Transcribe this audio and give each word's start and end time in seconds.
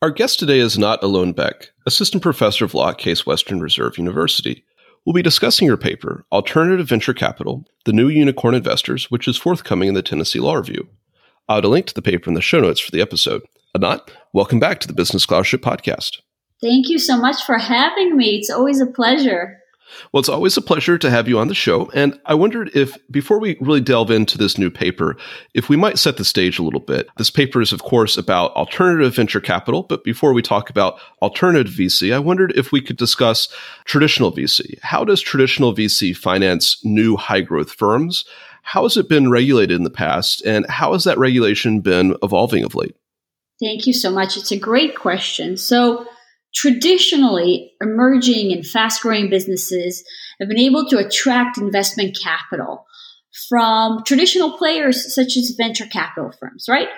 Our 0.00 0.10
guest 0.10 0.38
today 0.38 0.60
is 0.60 0.76
Anat 0.76 1.02
Alon 1.02 1.32
Beck, 1.32 1.70
Assistant 1.84 2.22
Professor 2.22 2.64
of 2.64 2.72
Law 2.72 2.90
at 2.90 2.98
Case 2.98 3.26
Western 3.26 3.58
Reserve 3.58 3.98
University. 3.98 4.64
We'll 5.04 5.12
be 5.12 5.22
discussing 5.22 5.66
your 5.66 5.76
paper, 5.76 6.24
Alternative 6.30 6.88
Venture 6.88 7.12
Capital 7.12 7.64
The 7.84 7.92
New 7.92 8.06
Unicorn 8.06 8.54
Investors, 8.54 9.10
which 9.10 9.26
is 9.26 9.36
forthcoming 9.36 9.88
in 9.88 9.94
the 9.94 10.02
Tennessee 10.02 10.38
Law 10.38 10.54
Review. 10.54 10.88
I'll 11.48 11.58
add 11.58 11.64
a 11.64 11.68
link 11.68 11.86
to 11.86 11.94
the 11.94 12.00
paper 12.00 12.30
in 12.30 12.34
the 12.34 12.40
show 12.40 12.60
notes 12.60 12.78
for 12.78 12.92
the 12.92 13.00
episode. 13.00 13.42
Anat, 13.74 14.08
welcome 14.32 14.60
back 14.60 14.78
to 14.78 14.86
the 14.86 14.94
Business 14.94 15.24
Scholarship 15.24 15.62
Podcast. 15.62 16.18
Thank 16.62 16.88
you 16.88 17.00
so 17.00 17.16
much 17.16 17.42
for 17.42 17.58
having 17.58 18.16
me. 18.16 18.36
It's 18.36 18.50
always 18.50 18.80
a 18.80 18.86
pleasure. 18.86 19.58
Well, 20.12 20.20
it's 20.20 20.28
always 20.28 20.56
a 20.56 20.62
pleasure 20.62 20.98
to 20.98 21.10
have 21.10 21.28
you 21.28 21.38
on 21.38 21.48
the 21.48 21.54
show. 21.54 21.90
And 21.94 22.18
I 22.26 22.34
wondered 22.34 22.70
if, 22.74 22.96
before 23.10 23.38
we 23.38 23.56
really 23.60 23.80
delve 23.80 24.10
into 24.10 24.38
this 24.38 24.58
new 24.58 24.70
paper, 24.70 25.16
if 25.54 25.68
we 25.68 25.76
might 25.76 25.98
set 25.98 26.16
the 26.16 26.24
stage 26.24 26.58
a 26.58 26.62
little 26.62 26.80
bit. 26.80 27.08
This 27.16 27.30
paper 27.30 27.60
is, 27.60 27.72
of 27.72 27.82
course, 27.82 28.16
about 28.16 28.52
alternative 28.52 29.14
venture 29.14 29.40
capital. 29.40 29.82
But 29.82 30.04
before 30.04 30.32
we 30.32 30.42
talk 30.42 30.70
about 30.70 30.98
alternative 31.22 31.72
VC, 31.72 32.14
I 32.14 32.18
wondered 32.18 32.52
if 32.56 32.72
we 32.72 32.80
could 32.80 32.96
discuss 32.96 33.48
traditional 33.84 34.32
VC. 34.32 34.78
How 34.82 35.04
does 35.04 35.20
traditional 35.20 35.74
VC 35.74 36.16
finance 36.16 36.84
new 36.84 37.16
high 37.16 37.40
growth 37.40 37.72
firms? 37.72 38.24
How 38.62 38.82
has 38.82 38.96
it 38.96 39.08
been 39.08 39.30
regulated 39.30 39.76
in 39.76 39.84
the 39.84 39.90
past? 39.90 40.42
And 40.44 40.66
how 40.68 40.92
has 40.92 41.04
that 41.04 41.18
regulation 41.18 41.80
been 41.80 42.16
evolving 42.22 42.64
of 42.64 42.74
late? 42.74 42.94
Thank 43.60 43.86
you 43.86 43.92
so 43.92 44.10
much. 44.10 44.36
It's 44.36 44.52
a 44.52 44.58
great 44.58 44.94
question. 44.94 45.56
So, 45.56 46.06
traditionally 46.54 47.72
emerging 47.80 48.52
and 48.52 48.66
fast 48.66 49.02
growing 49.02 49.30
businesses 49.30 50.04
have 50.40 50.48
been 50.48 50.58
able 50.58 50.86
to 50.88 50.98
attract 50.98 51.58
investment 51.58 52.16
capital 52.20 52.86
from 53.48 54.02
traditional 54.04 54.56
players 54.56 55.14
such 55.14 55.36
as 55.36 55.54
venture 55.56 55.86
capital 55.86 56.32
firms, 56.40 56.66
right? 56.68 56.88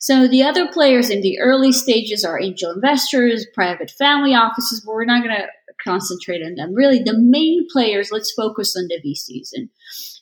So 0.00 0.28
the 0.28 0.42
other 0.42 0.70
players 0.70 1.10
in 1.10 1.22
the 1.22 1.40
early 1.40 1.72
stages 1.72 2.24
are 2.24 2.40
angel 2.40 2.72
investors, 2.72 3.46
private 3.54 3.90
family 3.90 4.34
offices, 4.34 4.82
but 4.84 4.92
we're 4.92 5.04
not 5.04 5.24
going 5.24 5.36
to 5.36 5.46
concentrate 5.82 6.42
on 6.42 6.54
them. 6.54 6.74
Really, 6.74 7.02
the 7.02 7.18
main 7.18 7.66
players, 7.72 8.10
let's 8.12 8.32
focus 8.32 8.76
on 8.76 8.88
the 8.88 9.00
VCs. 9.04 9.50
And 9.54 9.70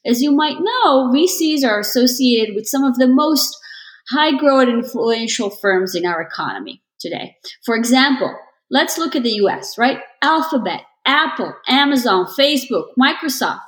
as 0.04 0.22
you 0.22 0.32
might 0.32 0.58
know, 0.60 1.10
VCs 1.12 1.64
are 1.64 1.80
associated 1.80 2.54
with 2.54 2.66
some 2.66 2.84
of 2.84 2.96
the 2.96 3.08
most 3.08 3.56
high 4.10 4.36
growth 4.36 4.68
influential 4.68 5.50
firms 5.50 5.94
in 5.94 6.06
our 6.06 6.22
economy 6.22 6.82
today. 7.00 7.36
For 7.64 7.74
example, 7.74 8.34
Let's 8.70 8.98
look 8.98 9.14
at 9.14 9.22
the 9.22 9.34
US, 9.44 9.78
right? 9.78 9.98
Alphabet, 10.22 10.82
Apple, 11.04 11.54
Amazon, 11.68 12.26
Facebook, 12.26 12.88
Microsoft. 12.98 13.60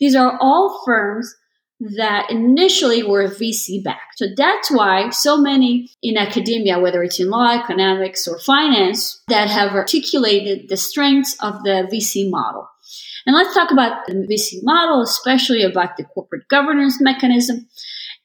These 0.00 0.16
are 0.16 0.36
all 0.40 0.82
firms 0.84 1.34
that 1.96 2.30
initially 2.30 3.02
were 3.02 3.26
VC 3.28 3.82
backed. 3.82 4.18
So 4.18 4.26
that's 4.36 4.70
why 4.70 5.10
so 5.10 5.36
many 5.36 5.90
in 6.02 6.16
academia, 6.16 6.78
whether 6.78 7.02
it's 7.02 7.18
in 7.18 7.28
law, 7.28 7.52
economics, 7.52 8.28
or 8.28 8.38
finance, 8.38 9.20
that 9.28 9.48
have 9.48 9.72
articulated 9.72 10.68
the 10.68 10.76
strengths 10.76 11.36
of 11.40 11.62
the 11.64 11.88
VC 11.92 12.30
model. 12.30 12.68
And 13.26 13.34
let's 13.34 13.54
talk 13.54 13.70
about 13.70 14.06
the 14.06 14.14
VC 14.14 14.58
model, 14.62 15.02
especially 15.02 15.62
about 15.62 15.96
the 15.96 16.04
corporate 16.04 16.48
governance 16.48 17.00
mechanism. 17.00 17.68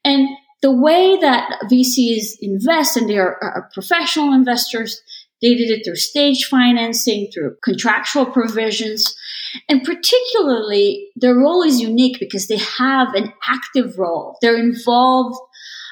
And 0.04 0.28
the 0.62 0.72
way 0.72 1.18
that 1.18 1.60
VCs 1.66 2.38
invest, 2.42 2.98
and 2.98 3.10
they 3.10 3.18
are, 3.18 3.38
are 3.42 3.70
professional 3.74 4.34
investors, 4.34 5.02
they 5.42 5.56
did 5.56 5.70
it 5.70 5.84
through 5.86 5.96
stage 5.96 6.46
financing, 6.46 7.30
through 7.34 7.56
contractual 7.64 8.26
provisions. 8.26 9.16
And 9.70 9.84
particularly, 9.84 11.08
their 11.16 11.36
role 11.36 11.64
is 11.64 11.80
unique 11.80 12.18
because 12.20 12.48
they 12.48 12.58
have 12.58 13.14
an 13.14 13.34
active 13.48 13.98
role. 13.98 14.38
They're 14.42 14.58
involved 14.58 15.40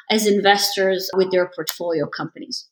as 0.09 0.28
investors 0.28 1.09
with 1.16 1.31
their 1.31 1.50
portfolio 1.55 2.07
companies. 2.07 2.67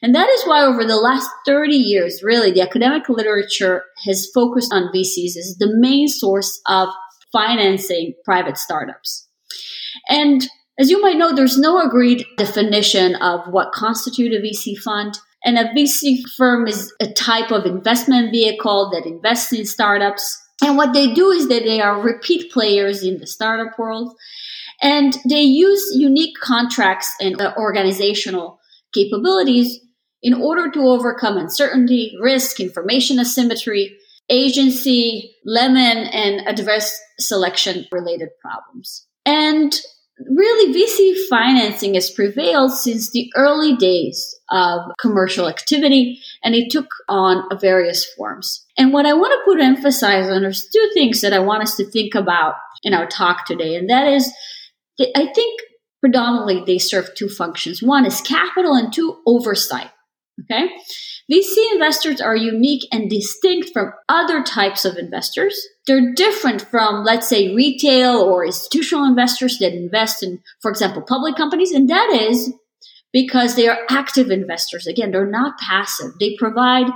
And 0.00 0.14
that 0.14 0.28
is 0.28 0.44
why 0.44 0.62
over 0.62 0.84
the 0.84 0.96
last 0.96 1.28
30 1.44 1.74
years, 1.74 2.22
really, 2.22 2.52
the 2.52 2.62
academic 2.62 3.08
literature 3.08 3.84
has 4.06 4.30
focused 4.32 4.72
on 4.72 4.92
VCs 4.94 5.36
as 5.36 5.56
the 5.58 5.74
main 5.76 6.06
source 6.06 6.60
of 6.66 6.88
financing 7.32 8.14
private 8.24 8.56
startups. 8.56 9.28
And 10.08 10.46
as 10.78 10.90
you 10.90 11.02
might 11.02 11.16
know, 11.16 11.34
there's 11.34 11.58
no 11.58 11.80
agreed 11.80 12.24
definition 12.36 13.16
of 13.16 13.40
what 13.50 13.72
constitutes 13.72 14.36
a 14.36 14.40
VC 14.40 14.78
fund. 14.78 15.18
And 15.44 15.58
a 15.58 15.68
VC 15.74 16.22
firm 16.36 16.66
is 16.66 16.92
a 17.00 17.12
type 17.12 17.50
of 17.50 17.64
investment 17.64 18.32
vehicle 18.32 18.90
that 18.92 19.06
invests 19.06 19.52
in 19.52 19.64
startups. 19.64 20.36
And 20.62 20.76
what 20.76 20.92
they 20.92 21.14
do 21.14 21.30
is 21.30 21.48
that 21.48 21.62
they 21.62 21.80
are 21.80 22.00
repeat 22.00 22.52
players 22.52 23.02
in 23.02 23.18
the 23.18 23.26
startup 23.26 23.78
world. 23.78 24.14
And 24.80 25.16
they 25.28 25.42
use 25.42 25.92
unique 25.94 26.36
contracts 26.40 27.12
and 27.20 27.40
uh, 27.40 27.54
organizational 27.56 28.60
capabilities 28.94 29.80
in 30.22 30.34
order 30.34 30.70
to 30.70 30.80
overcome 30.80 31.36
uncertainty, 31.36 32.16
risk, 32.20 32.58
information 32.60 33.20
asymmetry, 33.20 33.96
agency, 34.28 35.34
lemon, 35.44 35.98
and 36.08 36.46
adverse 36.46 36.98
selection 37.18 37.86
related 37.92 38.28
problems. 38.42 39.06
And 39.24 39.74
really 40.26 40.74
VC 40.74 41.28
financing 41.28 41.94
has 41.94 42.10
prevailed 42.10 42.72
since 42.72 43.10
the 43.10 43.30
early 43.36 43.76
days 43.76 44.34
of 44.50 44.80
commercial 45.00 45.48
activity 45.48 46.20
and 46.42 46.54
it 46.54 46.70
took 46.70 46.86
on 47.08 47.44
various 47.60 48.04
forms. 48.14 48.64
And 48.76 48.92
what 48.92 49.06
I 49.06 49.12
want 49.12 49.32
to 49.32 49.44
put 49.44 49.60
emphasis 49.60 50.02
on 50.02 50.44
is 50.44 50.68
two 50.72 50.90
things 50.94 51.20
that 51.20 51.32
I 51.32 51.38
want 51.38 51.62
us 51.62 51.76
to 51.76 51.90
think 51.90 52.14
about 52.14 52.54
in 52.82 52.94
our 52.94 53.06
talk 53.06 53.46
today. 53.46 53.76
And 53.76 53.88
that 53.90 54.08
is, 54.08 54.32
I 55.00 55.26
think 55.34 55.60
predominantly 56.00 56.64
they 56.64 56.78
serve 56.78 57.14
two 57.14 57.28
functions. 57.28 57.82
One 57.82 58.06
is 58.06 58.20
capital 58.20 58.74
and 58.74 58.92
two, 58.92 59.18
oversight. 59.26 59.90
Okay. 60.44 60.68
VC 61.30 61.56
investors 61.72 62.22
are 62.22 62.36
unique 62.36 62.88
and 62.90 63.10
distinct 63.10 63.70
from 63.72 63.92
other 64.08 64.42
types 64.42 64.86
of 64.86 64.96
investors. 64.96 65.60
They're 65.86 66.14
different 66.14 66.62
from, 66.62 67.04
let's 67.04 67.28
say, 67.28 67.54
retail 67.54 68.16
or 68.16 68.46
institutional 68.46 69.04
investors 69.04 69.58
that 69.58 69.74
invest 69.74 70.22
in, 70.22 70.40
for 70.62 70.70
example, 70.70 71.02
public 71.02 71.36
companies. 71.36 71.72
And 71.72 71.90
that 71.90 72.10
is 72.10 72.52
because 73.12 73.56
they 73.56 73.68
are 73.68 73.78
active 73.90 74.30
investors. 74.30 74.86
Again, 74.86 75.10
they're 75.10 75.26
not 75.26 75.58
passive. 75.58 76.12
They 76.18 76.36
provide 76.38 76.86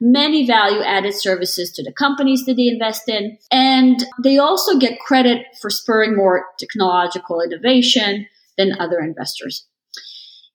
many 0.00 0.46
value 0.46 0.82
added 0.82 1.14
services 1.14 1.72
to 1.72 1.82
the 1.82 1.92
companies 1.92 2.44
that 2.44 2.54
they 2.54 2.68
invest 2.68 3.08
in. 3.08 3.38
And 3.50 4.04
they 4.22 4.38
also 4.38 4.78
get 4.78 5.00
credit 5.00 5.46
for 5.60 5.70
spurring 5.70 6.16
more 6.16 6.44
technological 6.58 7.40
innovation 7.40 8.26
than 8.56 8.78
other 8.78 8.98
investors. 8.98 9.66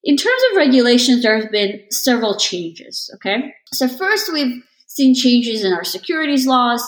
In 0.03 0.17
terms 0.17 0.41
of 0.51 0.57
regulations, 0.57 1.23
there 1.23 1.39
have 1.39 1.51
been 1.51 1.81
several 1.89 2.37
changes. 2.37 3.09
Okay. 3.15 3.53
So 3.73 3.87
first, 3.87 4.31
we've 4.31 4.61
seen 4.87 5.15
changes 5.15 5.63
in 5.63 5.73
our 5.73 5.83
securities 5.83 6.45
laws, 6.45 6.83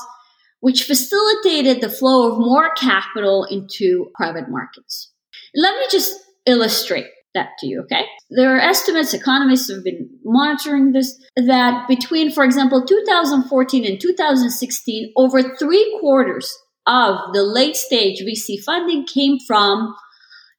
which 0.60 0.84
facilitated 0.84 1.82
the 1.82 1.90
flow 1.90 2.32
of 2.32 2.40
more 2.40 2.74
capital 2.76 3.46
into 3.46 4.12
private 4.16 4.50
markets. 4.50 5.12
Let 5.56 5.76
me 5.76 5.86
just 5.90 6.14
illustrate 6.46 7.08
that 7.34 7.50
to 7.60 7.68
you, 7.68 7.82
okay? 7.82 8.06
There 8.30 8.56
are 8.56 8.60
estimates, 8.60 9.14
economists 9.14 9.72
have 9.72 9.84
been 9.84 10.10
monitoring 10.24 10.94
this, 10.94 11.20
that 11.36 11.88
between, 11.88 12.32
for 12.32 12.44
example, 12.44 12.84
2014 12.86 13.86
and 13.86 14.00
2016, 14.00 15.14
over 15.16 15.56
three 15.58 15.98
quarters 16.00 16.52
of 16.88 17.18
the 17.34 17.44
late 17.44 17.76
stage 17.76 18.22
VC 18.22 18.64
funding 18.64 19.06
came 19.06 19.38
from 19.46 19.96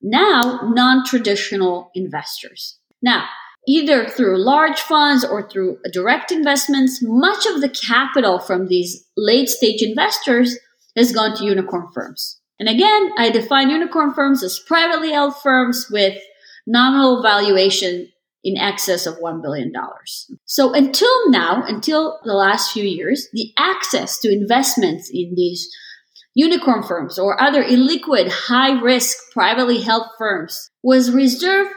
now 0.02 0.70
non-traditional 0.75 1.90
investors. 1.94 2.78
Now, 3.02 3.26
either 3.69 4.08
through 4.08 4.43
large 4.43 4.78
funds 4.78 5.25
or 5.25 5.48
through 5.48 5.78
direct 5.93 6.31
investments, 6.31 7.00
much 7.02 7.46
of 7.46 7.60
the 7.60 7.69
capital 7.69 8.38
from 8.38 8.69
these 8.69 9.04
late 9.16 9.48
stage 9.48 9.82
investors 9.82 10.56
has 10.96 11.12
gone 11.12 11.37
to 11.37 11.44
unicorn 11.44 11.88
firms. 11.93 12.40
And 12.58 12.69
again, 12.69 13.10
I 13.19 13.31
define 13.31 13.70
unicorn 13.70 14.14
firms 14.14 14.43
as 14.43 14.58
privately 14.66 15.12
held 15.12 15.37
firms 15.37 15.88
with 15.90 16.19
nominal 16.66 17.22
valuation 17.22 18.08
in 18.43 18.56
excess 18.56 19.06
of 19.06 19.19
$1 19.19 19.43
billion. 19.43 19.72
So 20.44 20.72
until 20.72 21.31
now, 21.31 21.64
until 21.66 22.20
the 22.25 22.32
last 22.32 22.72
few 22.72 22.84
years, 22.84 23.28
the 23.32 23.52
access 23.58 24.19
to 24.20 24.32
investments 24.32 25.10
in 25.12 25.34
these 25.34 25.69
unicorn 26.36 26.82
firms 26.82 27.18
or 27.18 27.42
other 27.42 27.64
illiquid, 27.64 28.28
high 28.28 28.78
risk, 28.78 29.16
privately 29.32 29.80
held 29.80 30.04
firms 30.18 30.70
was 30.82 31.10
reserved 31.10 31.70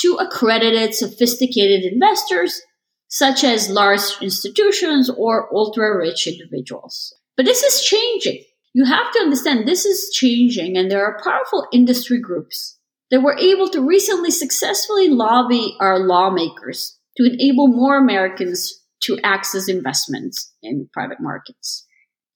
to 0.00 0.14
accredited, 0.14 0.94
sophisticated 0.94 1.84
investors 1.84 2.60
such 3.08 3.44
as 3.44 3.68
large 3.70 4.00
institutions 4.20 5.10
or 5.10 5.54
ultra 5.54 5.94
rich 5.96 6.26
individuals. 6.26 7.14
But 7.36 7.44
this 7.44 7.62
is 7.62 7.84
changing. 7.84 8.42
You 8.72 8.86
have 8.86 9.12
to 9.12 9.20
understand 9.20 9.68
this 9.68 9.84
is 9.84 10.10
changing, 10.12 10.76
and 10.76 10.90
there 10.90 11.04
are 11.04 11.22
powerful 11.22 11.66
industry 11.72 12.20
groups 12.20 12.78
that 13.10 13.20
were 13.20 13.38
able 13.38 13.68
to 13.68 13.86
recently 13.86 14.30
successfully 14.30 15.08
lobby 15.08 15.76
our 15.78 15.98
lawmakers 15.98 16.98
to 17.18 17.24
enable 17.24 17.68
more 17.68 17.96
Americans 17.96 18.72
to 19.02 19.18
access 19.22 19.68
investments 19.68 20.52
in 20.62 20.88
private 20.92 21.20
markets. 21.20 21.86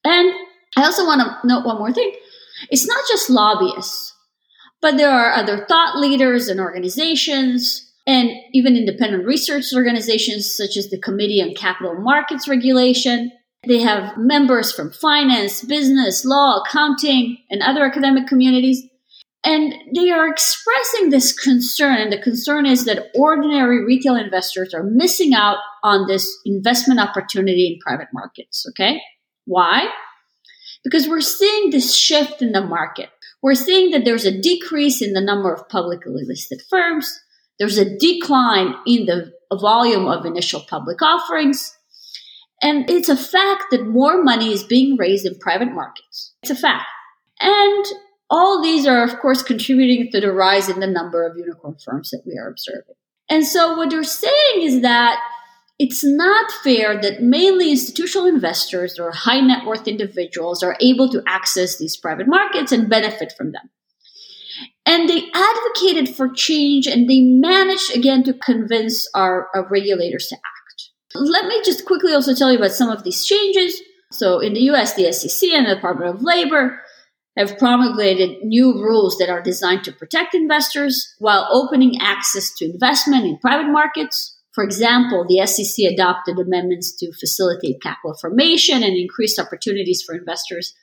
And 0.05 0.33
I 0.77 0.85
also 0.85 1.05
want 1.05 1.21
to 1.21 1.47
note 1.47 1.67
one 1.67 1.79
more 1.79 1.93
thing. 1.93 2.13
It's 2.71 2.87
not 2.87 3.05
just 3.09 3.31
lobbyists, 3.31 4.15
but 4.81 4.97
there 4.97 5.11
are 5.11 5.33
other 5.33 5.65
thought 5.67 5.99
leaders 5.99 6.49
and 6.49 6.61
organizations 6.61 7.91
and 8.07 8.31
even 8.53 8.77
independent 8.77 9.27
research 9.27 9.67
organizations 9.75 10.55
such 10.55 10.77
as 10.77 10.89
the 10.89 11.01
Committee 11.01 11.43
on 11.43 11.55
Capital 11.55 11.95
Markets 11.95 12.49
Regulation. 12.49 13.31
They 13.67 13.81
have 13.81 14.17
members 14.17 14.73
from 14.73 14.91
finance, 14.91 15.63
business, 15.63 16.25
law, 16.25 16.63
accounting, 16.63 17.39
and 17.51 17.63
other 17.63 17.85
academic 17.85 18.27
communities. 18.27 18.83
And 19.45 19.75
they 19.95 20.11
are 20.11 20.29
expressing 20.29 21.11
this 21.11 21.33
concern. 21.33 21.97
And 21.97 22.13
the 22.13 22.21
concern 22.21 22.67
is 22.67 22.85
that 22.85 23.11
ordinary 23.15 23.85
retail 23.85 24.17
investors 24.17 24.75
are 24.75 24.83
missing 24.83 25.35
out 25.35 25.59
on 25.83 26.07
this 26.07 26.29
investment 26.45 27.01
opportunity 27.01 27.73
in 27.73 27.79
private 27.81 28.09
markets. 28.13 28.67
Okay. 28.71 29.01
Why? 29.47 29.89
Because 30.85 31.09
we're 31.09 31.21
seeing 31.21 31.71
this 31.71 31.95
shift 31.95 32.43
in 32.43 32.53
the 32.53 32.65
market. 32.65 33.11
We're 33.43 33.55
seeing 33.55 33.91
that 33.91 34.05
there's 34.05 34.25
a 34.25 34.41
decrease 34.41 35.03
in 35.03 35.13
the 35.13 35.21
number 35.21 35.53
of 35.53 35.69
publicly 35.69 36.25
listed 36.27 36.63
firms. 36.69 37.21
There's 37.59 37.79
a 37.79 37.99
decline 37.99 38.75
in 38.87 39.07
the 39.07 39.33
volume 39.53 40.07
of 40.07 40.25
initial 40.25 40.61
public 40.61 41.03
offerings. 41.03 41.77
And 42.63 42.89
it's 42.91 43.09
a 43.09 43.17
fact 43.17 43.65
that 43.71 43.87
more 43.87 44.23
money 44.23 44.53
is 44.53 44.63
being 44.63 44.97
raised 44.97 45.27
in 45.27 45.39
private 45.39 45.73
markets. 45.73 46.35
It's 46.43 46.51
a 46.51 46.55
fact. 46.55 46.87
And 47.41 47.85
all 48.29 48.63
these 48.63 48.87
are, 48.87 49.03
of 49.03 49.19
course, 49.19 49.43
contributing 49.43 50.11
to 50.13 50.21
the 50.21 50.33
rise 50.33 50.69
in 50.69 50.81
the 50.81 50.87
number 50.87 51.27
of 51.27 51.37
unicorn 51.37 51.77
firms 51.83 52.11
that 52.11 52.23
we 52.27 52.39
are 52.39 52.49
observing. 52.49 52.95
And 53.31 53.47
so 53.47 53.77
what 53.77 53.91
they're 53.91 54.05
saying 54.05 54.63
is 54.63 54.83
that 54.83 55.21
it's 55.83 56.05
not 56.05 56.53
fair 56.63 57.01
that 57.01 57.23
mainly 57.23 57.71
institutional 57.71 58.27
investors 58.27 58.99
or 58.99 59.13
high 59.13 59.41
net 59.41 59.65
worth 59.65 59.89
individuals 59.89 60.63
are 60.63 60.77
able 60.79 61.09
to 61.09 61.23
access 61.27 61.79
these 61.79 61.97
private 61.97 62.29
markets 62.29 62.71
and 62.71 62.91
benefit 62.91 63.33
from 63.33 63.53
them. 63.53 63.71
And 64.85 65.09
they 65.09 65.31
advocated 65.33 66.15
for 66.15 66.29
change 66.29 66.87
and 66.87 67.09
they 67.09 67.23
managed 67.23 67.97
again 67.97 68.23
to 68.25 68.35
convince 68.35 69.09
our, 69.15 69.49
our 69.55 69.67
regulators 69.71 70.27
to 70.29 70.37
act. 70.37 70.91
Let 71.15 71.47
me 71.47 71.63
just 71.65 71.87
quickly 71.87 72.13
also 72.13 72.35
tell 72.35 72.53
you 72.53 72.59
about 72.59 72.73
some 72.73 72.91
of 72.91 73.03
these 73.03 73.25
changes. 73.25 73.81
So 74.13 74.39
in 74.39 74.53
the 74.53 74.69
US, 74.73 74.93
the 74.93 75.11
SEC 75.11 75.49
and 75.49 75.65
the 75.65 75.77
Department 75.77 76.15
of 76.15 76.23
Labor 76.23 76.79
have 77.39 77.57
promulgated 77.59 78.43
new 78.43 78.75
rules 78.75 79.17
that 79.17 79.31
are 79.31 79.41
designed 79.41 79.85
to 79.85 79.93
protect 79.93 80.35
investors 80.35 81.15
while 81.21 81.49
opening 81.51 82.03
access 82.03 82.53
to 82.57 82.67
investment 82.67 83.25
in 83.25 83.39
private 83.39 83.73
markets. 83.73 84.37
For 84.53 84.65
example, 84.65 85.25
the 85.29 85.47
SEC 85.47 85.85
adopted 85.87 86.39
amendments 86.39 86.97
to 86.97 87.13
facilitate 87.13 87.83
capital 87.83 88.17
formation 88.21 88.83
and 88.83 88.97
increase 88.97 89.39
opportunities 89.39 90.03
for 90.03 90.15
investors 90.15 90.75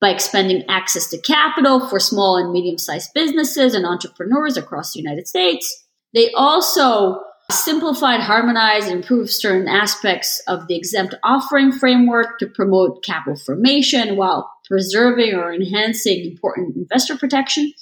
by 0.00 0.10
expanding 0.10 0.64
access 0.68 1.08
to 1.10 1.20
capital 1.20 1.86
for 1.88 2.00
small 2.00 2.36
and 2.36 2.52
medium 2.52 2.78
sized 2.78 3.10
businesses 3.14 3.74
and 3.74 3.86
entrepreneurs 3.86 4.56
across 4.56 4.92
the 4.92 5.00
United 5.00 5.28
States. 5.28 5.84
They 6.14 6.30
also 6.32 7.20
simplified, 7.50 8.20
harmonized, 8.20 8.88
and 8.88 8.96
improved 8.96 9.30
certain 9.30 9.68
aspects 9.68 10.42
of 10.48 10.66
the 10.66 10.76
exempt 10.76 11.14
offering 11.22 11.70
framework 11.70 12.38
to 12.38 12.46
promote 12.46 13.04
capital 13.04 13.36
formation 13.36 14.16
while 14.16 14.50
preserving 14.68 15.34
or 15.34 15.52
enhancing 15.52 16.24
important 16.32 16.76
investor 16.76 17.16
protection. 17.16 17.72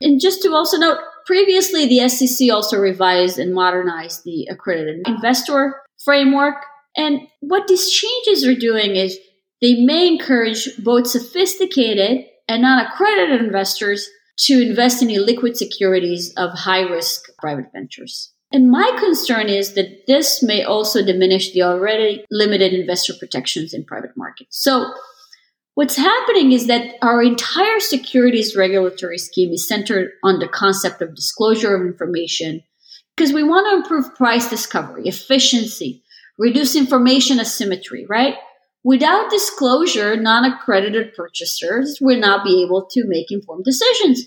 And 0.00 0.20
just 0.20 0.42
to 0.42 0.52
also 0.52 0.78
note, 0.78 0.98
previously 1.26 1.86
the 1.86 2.08
SEC 2.08 2.50
also 2.50 2.78
revised 2.78 3.38
and 3.38 3.54
modernized 3.54 4.24
the 4.24 4.46
accredited 4.50 5.02
investor 5.06 5.80
framework. 6.04 6.56
And 6.96 7.20
what 7.40 7.68
these 7.68 7.90
changes 7.90 8.46
are 8.46 8.54
doing 8.54 8.96
is 8.96 9.18
they 9.60 9.74
may 9.84 10.08
encourage 10.08 10.68
both 10.78 11.06
sophisticated 11.06 12.26
and 12.48 12.62
non 12.62 12.84
accredited 12.84 13.40
investors 13.40 14.08
to 14.38 14.60
invest 14.60 15.02
in 15.02 15.08
illiquid 15.08 15.56
securities 15.56 16.32
of 16.36 16.50
high 16.52 16.80
risk 16.80 17.26
private 17.38 17.66
ventures. 17.72 18.32
And 18.52 18.70
my 18.70 18.90
concern 18.98 19.48
is 19.48 19.74
that 19.74 20.06
this 20.06 20.42
may 20.42 20.64
also 20.64 21.04
diminish 21.04 21.52
the 21.52 21.62
already 21.62 22.24
limited 22.30 22.72
investor 22.72 23.14
protections 23.14 23.72
in 23.72 23.84
private 23.84 24.16
markets. 24.16 24.60
So 24.60 24.92
What's 25.80 25.96
happening 25.96 26.52
is 26.52 26.66
that 26.66 26.96
our 27.00 27.22
entire 27.22 27.80
securities 27.80 28.54
regulatory 28.54 29.16
scheme 29.16 29.50
is 29.50 29.66
centered 29.66 30.10
on 30.22 30.38
the 30.38 30.46
concept 30.46 31.00
of 31.00 31.14
disclosure 31.14 31.74
of 31.74 31.80
information 31.80 32.62
because 33.16 33.32
we 33.32 33.42
want 33.42 33.66
to 33.66 33.76
improve 33.76 34.14
price 34.14 34.50
discovery, 34.50 35.04
efficiency, 35.06 36.02
reduce 36.36 36.76
information 36.76 37.40
asymmetry, 37.40 38.04
right? 38.10 38.34
Without 38.84 39.30
disclosure, 39.30 40.16
non 40.16 40.44
accredited 40.44 41.14
purchasers 41.14 41.96
will 41.98 42.20
not 42.20 42.44
be 42.44 42.62
able 42.62 42.86
to 42.90 43.06
make 43.06 43.32
informed 43.32 43.64
decisions, 43.64 44.26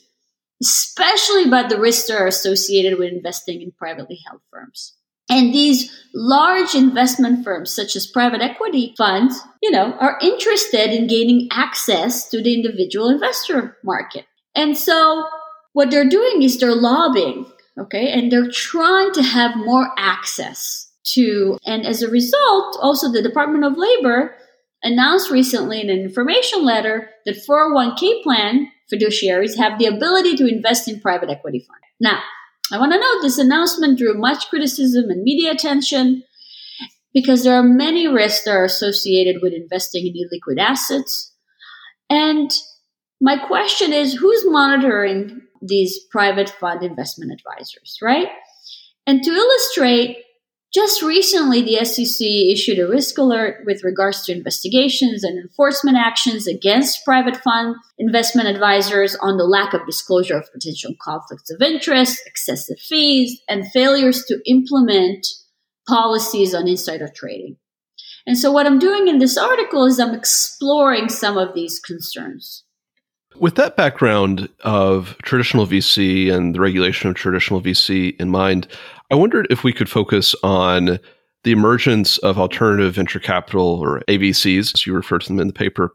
especially 0.59 1.43
about 1.43 1.69
the 1.69 1.79
risks 1.79 2.07
that 2.07 2.19
are 2.19 2.25
associated 2.25 2.97
with 2.97 3.13
investing 3.13 3.61
in 3.61 3.71
privately 3.71 4.17
held 4.27 4.41
firms. 4.51 4.95
And 5.33 5.53
these 5.53 5.91
large 6.13 6.75
investment 6.75 7.43
firms, 7.43 7.73
such 7.73 7.95
as 7.95 8.05
private 8.05 8.41
equity 8.41 8.93
funds, 8.97 9.39
you 9.61 9.71
know, 9.71 9.93
are 9.93 10.19
interested 10.21 10.91
in 10.91 11.07
gaining 11.07 11.47
access 11.51 12.29
to 12.29 12.41
the 12.41 12.53
individual 12.53 13.09
investor 13.09 13.77
market. 13.83 14.25
And 14.55 14.77
so 14.77 15.25
what 15.73 15.89
they're 15.89 16.07
doing 16.07 16.43
is 16.43 16.59
they're 16.59 16.75
lobbying, 16.75 17.47
okay, 17.79 18.11
and 18.11 18.31
they're 18.31 18.51
trying 18.51 19.11
to 19.13 19.23
have 19.23 19.55
more 19.55 19.89
access 19.97 20.91
to, 21.13 21.57
and 21.65 21.85
as 21.85 22.01
a 22.01 22.09
result, 22.09 22.77
also 22.79 23.11
the 23.11 23.23
Department 23.23 23.65
of 23.65 23.77
Labor 23.77 24.35
announced 24.83 25.31
recently 25.31 25.81
in 25.81 25.89
an 25.89 25.99
information 25.99 26.63
letter 26.63 27.09
that 27.25 27.43
401k 27.49 28.21
plan 28.21 28.67
fiduciaries 28.93 29.57
have 29.57 29.79
the 29.79 29.87
ability 29.87 30.35
to 30.35 30.47
invest 30.47 30.87
in 30.87 30.99
private 30.99 31.29
equity 31.29 31.59
funds. 31.59 31.87
Now, 31.99 32.21
I 32.71 32.79
want 32.79 32.93
to 32.93 32.99
note 32.99 33.21
this 33.21 33.37
announcement 33.37 33.97
drew 33.97 34.13
much 34.13 34.47
criticism 34.49 35.09
and 35.09 35.23
media 35.23 35.51
attention 35.51 36.23
because 37.13 37.43
there 37.43 37.55
are 37.55 37.63
many 37.63 38.07
risks 38.07 38.45
that 38.45 38.55
are 38.55 38.63
associated 38.63 39.41
with 39.41 39.53
investing 39.53 40.07
in 40.07 40.13
illiquid 40.13 40.59
assets. 40.59 41.33
And 42.09 42.51
my 43.21 43.37
question 43.37 43.93
is 43.93 44.13
who's 44.13 44.43
monitoring 44.45 45.41
these 45.61 45.99
private 46.11 46.49
fund 46.49 46.83
investment 46.83 47.31
advisors, 47.31 47.97
right? 48.01 48.27
And 49.05 49.23
to 49.23 49.31
illustrate, 49.31 50.22
just 50.73 51.03
recently, 51.03 51.61
the 51.61 51.85
SEC 51.85 52.25
issued 52.25 52.79
a 52.79 52.87
risk 52.87 53.19
alert 53.19 53.63
with 53.63 53.83
regards 53.83 54.25
to 54.25 54.31
investigations 54.31 55.23
and 55.23 55.37
enforcement 55.37 55.97
actions 55.97 56.47
against 56.47 57.05
private 57.05 57.37
fund 57.37 57.75
investment 57.99 58.47
advisors 58.47 59.15
on 59.21 59.37
the 59.37 59.43
lack 59.43 59.73
of 59.75 59.85
disclosure 59.85 60.37
of 60.37 60.51
potential 60.51 60.93
conflicts 60.99 61.51
of 61.51 61.61
interest, 61.61 62.21
excessive 62.25 62.79
fees, 62.79 63.39
and 63.47 63.67
failures 63.71 64.23
to 64.25 64.41
implement 64.47 65.27
policies 65.87 66.55
on 66.55 66.67
insider 66.67 67.07
trading. 67.13 67.57
And 68.25 68.37
so, 68.37 68.51
what 68.51 68.65
I'm 68.65 68.79
doing 68.79 69.07
in 69.07 69.19
this 69.19 69.37
article 69.37 69.85
is 69.85 69.99
I'm 69.99 70.15
exploring 70.15 71.09
some 71.09 71.37
of 71.37 71.53
these 71.53 71.79
concerns. 71.79 72.63
With 73.39 73.55
that 73.55 73.75
background 73.75 74.47
of 74.61 75.17
traditional 75.23 75.65
VC 75.65 76.31
and 76.31 76.53
the 76.53 76.59
regulation 76.59 77.09
of 77.09 77.15
traditional 77.15 77.61
VC 77.61 78.19
in 78.19 78.29
mind, 78.29 78.67
I 79.11 79.15
wondered 79.15 79.47
if 79.49 79.63
we 79.63 79.73
could 79.73 79.89
focus 79.89 80.35
on 80.43 80.99
the 81.43 81.51
emergence 81.51 82.17
of 82.19 82.39
alternative 82.39 82.95
venture 82.95 83.19
capital 83.19 83.79
or 83.83 84.01
AVCs, 84.07 84.73
as 84.73 84.85
you 84.85 84.93
refer 84.93 85.19
to 85.19 85.27
them 85.27 85.39
in 85.39 85.47
the 85.47 85.53
paper. 85.53 85.93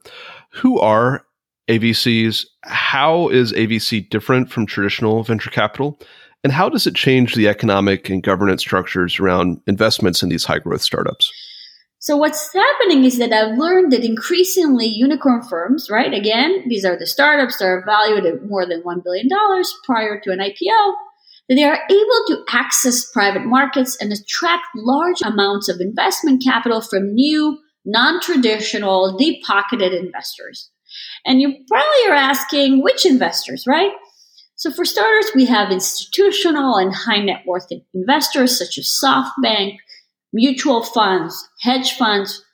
Who 0.51 0.79
are 0.79 1.25
AVCs? 1.69 2.45
How 2.63 3.29
is 3.29 3.53
AVC 3.53 4.11
different 4.11 4.51
from 4.51 4.67
traditional 4.67 5.23
venture 5.23 5.51
capital? 5.51 5.99
And 6.45 6.53
how 6.53 6.69
does 6.69 6.87
it 6.87 6.95
change 6.95 7.35
the 7.35 7.49
economic 7.49 8.11
and 8.11 8.23
governance 8.23 8.63
structures 8.63 9.19
around 9.19 9.61
investments 9.67 10.23
in 10.23 10.29
these 10.29 10.45
high 10.45 10.59
growth 10.59 10.83
startups? 10.83 11.33
So 12.01 12.17
what's 12.17 12.53
happening 12.53 13.05
is 13.05 13.19
that 13.19 13.33
I've 13.33 13.59
learned 13.59 13.93
that 13.93 14.05
increasingly 14.05 14.87
unicorn 14.87 15.43
firms, 15.43 15.89
right? 15.91 16.15
Again, 16.15 16.65
these 16.69 16.85
are 16.85 16.97
the 16.97 17.07
startups 17.07 17.59
that 17.59 17.65
are 17.65 17.85
valued 17.85 18.25
at 18.25 18.47
more 18.47 18.67
than 18.67 18.83
$1 18.83 19.03
billion 19.03 19.29
prior 19.85 20.21
to 20.21 20.31
an 20.31 20.39
IPO, 20.39 20.93
that 21.49 21.57
they 21.57 21.65
are 21.65 21.81
able 21.91 22.25
to 22.29 22.45
access 22.53 23.11
private 23.11 23.45
markets 23.45 23.97
and 24.01 24.13
attract 24.13 24.67
large 24.77 25.21
amounts 25.23 25.69
of 25.69 25.81
investment 25.81 26.43
capital 26.45 26.81
from 26.81 27.15
new, 27.15 27.59
non-traditional, 27.85 29.17
deep-pocketed 29.17 29.93
investors. 29.93 30.71
And 31.25 31.41
you 31.41 31.53
probably 31.69 32.11
are 32.11 32.15
asking 32.15 32.83
which 32.83 33.07
investors, 33.07 33.65
right? 33.67 33.91
So 34.55 34.71
for 34.71 34.85
starters, 34.85 35.31
we 35.35 35.47
have 35.47 35.73
institutional 35.73 36.77
and 36.77 36.95
high 36.95 37.21
net 37.21 37.43
worth 37.47 37.67
investors 37.93 38.57
such 38.59 38.79
as 38.79 38.87
SoftBank, 38.87 39.79
mutual 40.33 40.83
funds, 40.83 41.49
hedge 41.63 41.93
funds, 41.93 42.45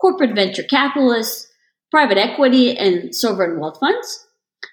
corporate 0.00 0.34
venture 0.34 0.62
capitalists, 0.62 1.48
private 1.90 2.18
equity, 2.18 2.76
and 2.76 3.14
sovereign 3.14 3.58
wealth 3.60 3.78
funds. 3.80 4.26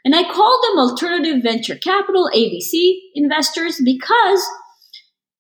And 0.04 0.16
I 0.16 0.24
call 0.24 0.62
them 0.64 0.80
alternative 0.80 1.44
venture 1.44 1.76
capital, 1.76 2.30
AVC 2.34 2.96
investors, 3.16 3.82
because 3.84 4.46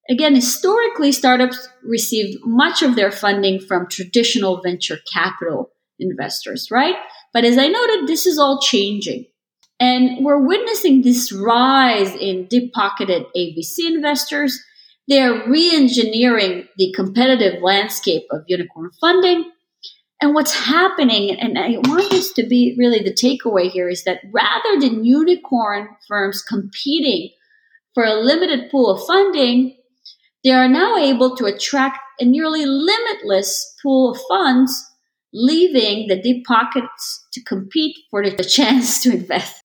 again, 0.09 0.35
historically, 0.35 1.11
startups 1.11 1.67
received 1.83 2.37
much 2.43 2.81
of 2.81 2.95
their 2.95 3.11
funding 3.11 3.59
from 3.59 3.87
traditional 3.87 4.61
venture 4.61 4.97
capital 5.11 5.71
investors, 5.99 6.67
right? 6.69 6.95
But 7.33 7.45
as 7.45 7.57
I 7.57 7.67
noted, 7.67 8.07
this 8.07 8.25
is 8.25 8.37
all 8.37 8.59
changing. 8.59 9.25
And 9.79 10.23
we're 10.23 10.45
witnessing 10.45 11.01
this 11.01 11.31
rise 11.31 12.13
in 12.15 12.45
deep 12.47 12.71
pocketed 12.73 13.25
AVC 13.35 13.87
investors. 13.87 14.61
They're 15.11 15.45
re 15.45 15.75
engineering 15.75 16.69
the 16.77 16.93
competitive 16.95 17.61
landscape 17.61 18.23
of 18.31 18.45
unicorn 18.47 18.91
funding. 19.01 19.51
And 20.21 20.33
what's 20.33 20.55
happening, 20.55 21.37
and 21.37 21.59
I 21.59 21.79
want 21.79 22.09
this 22.09 22.31
to 22.35 22.43
be 22.47 22.77
really 22.79 22.99
the 22.99 23.13
takeaway 23.13 23.69
here, 23.69 23.89
is 23.89 24.05
that 24.05 24.21
rather 24.33 24.79
than 24.79 25.03
unicorn 25.03 25.89
firms 26.07 26.41
competing 26.41 27.31
for 27.93 28.05
a 28.05 28.21
limited 28.21 28.71
pool 28.71 28.89
of 28.89 29.05
funding, 29.05 29.75
they 30.45 30.51
are 30.51 30.69
now 30.69 30.95
able 30.95 31.35
to 31.35 31.45
attract 31.45 31.99
a 32.21 32.23
nearly 32.23 32.65
limitless 32.65 33.75
pool 33.83 34.11
of 34.11 34.21
funds, 34.29 34.81
leaving 35.33 36.07
the 36.07 36.21
deep 36.21 36.45
pockets 36.45 37.27
to 37.33 37.43
compete 37.43 37.97
for 38.09 38.23
the 38.23 38.43
chance 38.49 39.03
to 39.03 39.11
invest. 39.11 39.61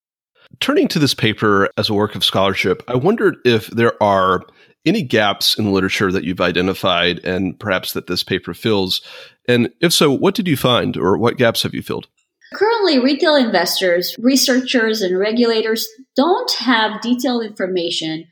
Turning 0.58 0.88
to 0.88 0.98
this 0.98 1.14
paper 1.14 1.68
as 1.76 1.88
a 1.88 1.94
work 1.94 2.16
of 2.16 2.24
scholarship, 2.24 2.82
I 2.88 2.96
wondered 2.96 3.36
if 3.44 3.68
there 3.68 4.02
are 4.02 4.42
any 4.86 5.02
gaps 5.02 5.58
in 5.58 5.64
the 5.64 5.70
literature 5.70 6.12
that 6.12 6.24
you've 6.24 6.40
identified 6.40 7.18
and 7.24 7.58
perhaps 7.58 7.92
that 7.92 8.06
this 8.06 8.22
paper 8.22 8.54
fills. 8.54 9.00
And 9.48 9.70
if 9.80 9.92
so, 9.92 10.10
what 10.10 10.34
did 10.34 10.48
you 10.48 10.56
find 10.56 10.96
or 10.96 11.18
what 11.18 11.36
gaps 11.36 11.62
have 11.64 11.74
you 11.74 11.82
filled? 11.82 12.06
Currently, 12.54 13.00
retail 13.00 13.34
investors, 13.34 14.14
researchers, 14.18 15.02
and 15.02 15.18
regulators 15.18 15.86
don't 16.14 16.50
have 16.52 17.00
detailed 17.00 17.44
information 17.44 18.26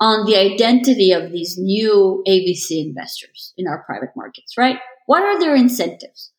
on 0.00 0.26
the 0.26 0.36
identity 0.36 1.10
of 1.10 1.32
these 1.32 1.58
new 1.58 2.22
AVC 2.26 2.86
investors 2.86 3.52
in 3.56 3.66
our 3.66 3.82
private 3.82 4.10
markets, 4.14 4.56
right? 4.56 4.78
What 5.06 5.22
are 5.22 5.40
their 5.40 5.56
incentives? 5.56 6.32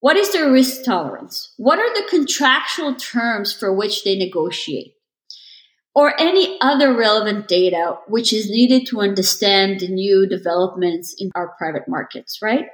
What 0.00 0.16
is 0.16 0.32
their 0.32 0.50
risk 0.50 0.82
tolerance? 0.82 1.54
What 1.58 1.78
are 1.78 1.94
the 1.94 2.08
contractual 2.10 2.96
terms 2.96 3.52
for 3.52 3.72
which 3.72 4.02
they 4.02 4.16
negotiate? 4.18 4.94
Or 5.94 6.18
any 6.18 6.58
other 6.60 6.96
relevant 6.96 7.48
data 7.48 7.98
which 8.08 8.32
is 8.32 8.48
needed 8.48 8.86
to 8.86 9.00
understand 9.00 9.80
the 9.80 9.88
new 9.88 10.26
developments 10.26 11.14
in 11.18 11.30
our 11.34 11.54
private 11.58 11.86
markets, 11.86 12.38
right? 12.40 12.66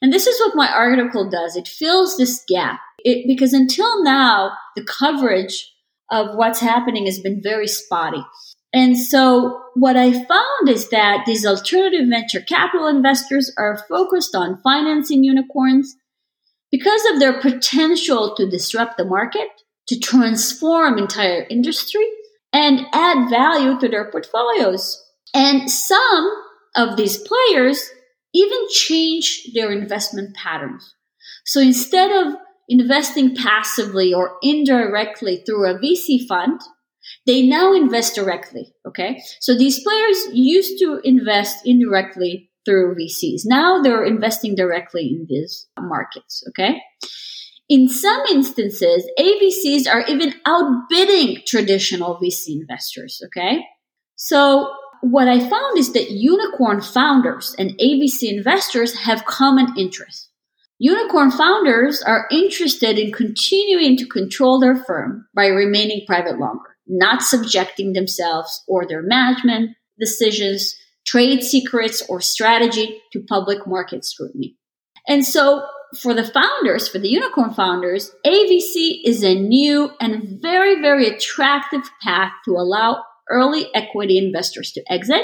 And 0.00 0.12
this 0.12 0.26
is 0.26 0.40
what 0.40 0.56
my 0.56 0.72
article 0.72 1.28
does. 1.28 1.54
It 1.54 1.68
fills 1.68 2.16
this 2.16 2.42
gap 2.48 2.80
it, 3.04 3.26
because 3.26 3.52
until 3.52 4.02
now, 4.02 4.52
the 4.74 4.84
coverage 4.84 5.72
of 6.10 6.34
what's 6.34 6.60
happening 6.60 7.06
has 7.06 7.20
been 7.20 7.42
very 7.42 7.66
spotty. 7.66 8.24
And 8.72 8.98
so 8.98 9.60
what 9.74 9.96
I 9.96 10.12
found 10.12 10.68
is 10.68 10.88
that 10.88 11.24
these 11.26 11.44
alternative 11.44 12.08
venture 12.08 12.40
capital 12.40 12.86
investors 12.86 13.52
are 13.58 13.84
focused 13.88 14.34
on 14.34 14.60
financing 14.62 15.24
unicorns 15.24 15.94
because 16.70 17.04
of 17.12 17.20
their 17.20 17.38
potential 17.38 18.34
to 18.36 18.48
disrupt 18.48 18.96
the 18.96 19.04
market, 19.04 19.48
to 19.88 19.98
transform 19.98 20.96
entire 20.96 21.46
industry, 21.50 22.06
and 22.52 22.86
add 22.92 23.30
value 23.30 23.78
to 23.80 23.88
their 23.88 24.10
portfolios. 24.10 25.02
And 25.34 25.70
some 25.70 26.30
of 26.76 26.96
these 26.96 27.18
players 27.18 27.90
even 28.34 28.58
change 28.70 29.50
their 29.54 29.70
investment 29.70 30.34
patterns. 30.34 30.94
So 31.44 31.60
instead 31.60 32.10
of 32.10 32.34
investing 32.68 33.34
passively 33.34 34.14
or 34.14 34.36
indirectly 34.42 35.42
through 35.44 35.66
a 35.66 35.78
VC 35.78 36.26
fund, 36.26 36.60
they 37.26 37.46
now 37.46 37.74
invest 37.74 38.14
directly. 38.14 38.74
Okay. 38.86 39.20
So 39.40 39.56
these 39.56 39.82
players 39.82 40.28
used 40.32 40.78
to 40.80 41.00
invest 41.04 41.66
indirectly 41.66 42.50
through 42.64 42.94
VCs. 42.94 43.42
Now 43.44 43.82
they're 43.82 44.04
investing 44.04 44.54
directly 44.54 45.08
in 45.08 45.26
these 45.28 45.66
markets. 45.78 46.44
Okay. 46.50 46.80
In 47.68 47.88
some 47.88 48.22
instances, 48.30 49.08
AVCs 49.18 49.92
are 49.92 50.04
even 50.06 50.34
outbidding 50.46 51.42
traditional 51.46 52.18
VC 52.22 52.60
investors. 52.60 53.22
Okay. 53.26 53.64
So 54.16 54.70
what 55.00 55.28
I 55.28 55.40
found 55.40 55.78
is 55.78 55.92
that 55.94 56.10
unicorn 56.10 56.80
founders 56.80 57.54
and 57.58 57.70
AVC 57.78 58.24
investors 58.24 58.94
have 59.00 59.24
common 59.24 59.74
interests. 59.76 60.28
Unicorn 60.78 61.30
founders 61.30 62.02
are 62.02 62.26
interested 62.30 62.98
in 62.98 63.12
continuing 63.12 63.96
to 63.96 64.06
control 64.06 64.58
their 64.58 64.76
firm 64.76 65.26
by 65.34 65.46
remaining 65.46 66.04
private 66.06 66.38
longer 66.38 66.72
not 66.86 67.22
subjecting 67.22 67.92
themselves 67.92 68.62
or 68.66 68.86
their 68.86 69.02
management 69.02 69.70
decisions, 69.98 70.76
trade 71.06 71.42
secrets, 71.42 72.02
or 72.08 72.20
strategy 72.20 73.00
to 73.12 73.24
public 73.28 73.66
market 73.66 74.04
scrutiny. 74.04 74.56
And 75.08 75.24
so 75.24 75.66
for 76.00 76.14
the 76.14 76.24
founders, 76.24 76.88
for 76.88 76.98
the 76.98 77.08
unicorn 77.08 77.52
founders, 77.52 78.10
AVC 78.24 79.00
is 79.04 79.22
a 79.22 79.34
new 79.34 79.90
and 80.00 80.40
very, 80.40 80.80
very 80.80 81.08
attractive 81.08 81.82
path 82.02 82.32
to 82.44 82.52
allow 82.52 83.04
early 83.30 83.66
equity 83.74 84.18
investors 84.18 84.72
to 84.72 84.82
exit 84.90 85.22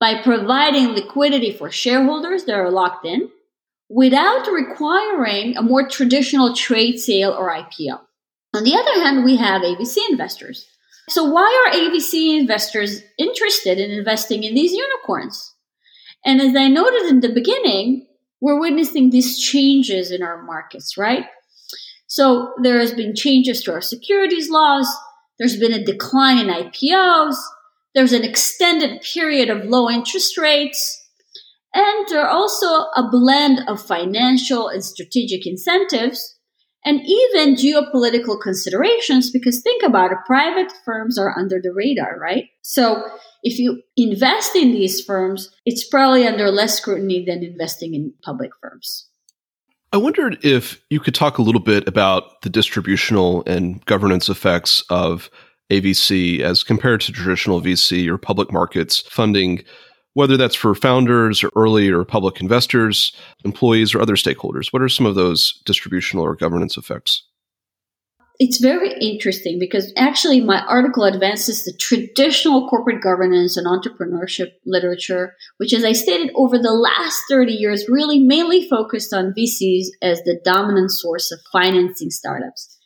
by 0.00 0.22
providing 0.22 0.88
liquidity 0.88 1.52
for 1.52 1.70
shareholders 1.70 2.44
that 2.44 2.54
are 2.54 2.70
locked 2.70 3.04
in 3.04 3.28
without 3.88 4.46
requiring 4.46 5.56
a 5.56 5.62
more 5.62 5.88
traditional 5.88 6.54
trade 6.54 6.98
sale 6.98 7.32
or 7.32 7.50
IPO. 7.50 8.00
On 8.54 8.64
the 8.64 8.74
other 8.74 9.02
hand, 9.02 9.24
we 9.24 9.36
have 9.36 9.62
AVC 9.62 9.96
investors 10.10 10.66
so 11.08 11.24
why 11.24 11.66
are 11.66 11.78
AVC 11.78 12.38
investors 12.38 13.02
interested 13.18 13.78
in 13.78 13.90
investing 13.90 14.44
in 14.44 14.54
these 14.54 14.72
unicorns? 14.72 15.54
And 16.24 16.40
as 16.40 16.54
I 16.54 16.68
noted 16.68 17.06
in 17.06 17.20
the 17.20 17.32
beginning, 17.32 18.06
we're 18.40 18.60
witnessing 18.60 19.10
these 19.10 19.38
changes 19.38 20.10
in 20.10 20.22
our 20.22 20.42
markets, 20.42 20.96
right? 20.96 21.24
So 22.06 22.52
there 22.62 22.78
has 22.80 22.92
been 22.92 23.14
changes 23.14 23.62
to 23.62 23.72
our 23.72 23.80
securities 23.80 24.48
laws. 24.50 24.88
There's 25.38 25.58
been 25.58 25.72
a 25.72 25.84
decline 25.84 26.38
in 26.38 26.48
IPOs. 26.48 27.36
There's 27.94 28.12
an 28.12 28.24
extended 28.24 29.02
period 29.02 29.50
of 29.50 29.64
low 29.64 29.90
interest 29.90 30.38
rates. 30.38 31.06
And 31.74 32.08
there 32.08 32.22
are 32.22 32.30
also 32.30 32.66
a 32.96 33.08
blend 33.10 33.60
of 33.68 33.84
financial 33.84 34.68
and 34.68 34.82
strategic 34.82 35.46
incentives 35.46 36.37
and 36.84 37.00
even 37.04 37.54
geopolitical 37.54 38.40
considerations 38.40 39.30
because 39.30 39.60
think 39.62 39.82
about 39.82 40.12
it 40.12 40.18
private 40.26 40.72
firms 40.84 41.18
are 41.18 41.36
under 41.36 41.60
the 41.62 41.72
radar 41.72 42.18
right? 42.18 42.44
So 42.62 43.04
if 43.42 43.58
you 43.58 43.82
invest 43.96 44.56
in 44.56 44.72
these 44.72 45.02
firms 45.04 45.50
it's 45.64 45.86
probably 45.86 46.26
under 46.26 46.50
less 46.50 46.78
scrutiny 46.78 47.24
than 47.24 47.42
investing 47.42 47.94
in 47.94 48.12
public 48.22 48.50
firms. 48.60 49.08
I 49.92 49.96
wondered 49.96 50.38
if 50.44 50.82
you 50.90 51.00
could 51.00 51.14
talk 51.14 51.38
a 51.38 51.42
little 51.42 51.62
bit 51.62 51.88
about 51.88 52.42
the 52.42 52.50
distributional 52.50 53.42
and 53.46 53.84
governance 53.86 54.28
effects 54.28 54.84
of 54.90 55.30
AVC 55.70 56.40
as 56.40 56.62
compared 56.62 57.00
to 57.02 57.12
traditional 57.12 57.60
VC 57.60 58.08
or 58.08 58.18
public 58.18 58.52
markets 58.52 59.00
funding 59.08 59.64
whether 60.14 60.36
that's 60.36 60.54
for 60.54 60.74
founders 60.74 61.42
or 61.44 61.50
early 61.56 61.90
or 61.90 62.04
public 62.04 62.40
investors, 62.40 63.12
employees, 63.44 63.94
or 63.94 64.00
other 64.00 64.16
stakeholders? 64.16 64.72
What 64.72 64.82
are 64.82 64.88
some 64.88 65.06
of 65.06 65.14
those 65.14 65.60
distributional 65.64 66.24
or 66.24 66.34
governance 66.34 66.76
effects? 66.76 67.24
It's 68.40 68.60
very 68.60 68.92
interesting 69.00 69.58
because 69.58 69.92
actually 69.96 70.40
my 70.40 70.60
article 70.68 71.02
advances 71.02 71.64
the 71.64 71.72
traditional 71.76 72.68
corporate 72.68 73.02
governance 73.02 73.56
and 73.56 73.66
entrepreneurship 73.66 74.52
literature, 74.64 75.34
which, 75.56 75.72
as 75.74 75.84
I 75.84 75.90
stated, 75.90 76.30
over 76.36 76.56
the 76.56 76.72
last 76.72 77.20
30 77.28 77.52
years 77.52 77.88
really 77.88 78.20
mainly 78.20 78.68
focused 78.68 79.12
on 79.12 79.34
VCs 79.36 79.86
as 80.02 80.22
the 80.22 80.40
dominant 80.44 80.92
source 80.92 81.32
of 81.32 81.40
financing 81.50 82.10
startups. 82.10 82.76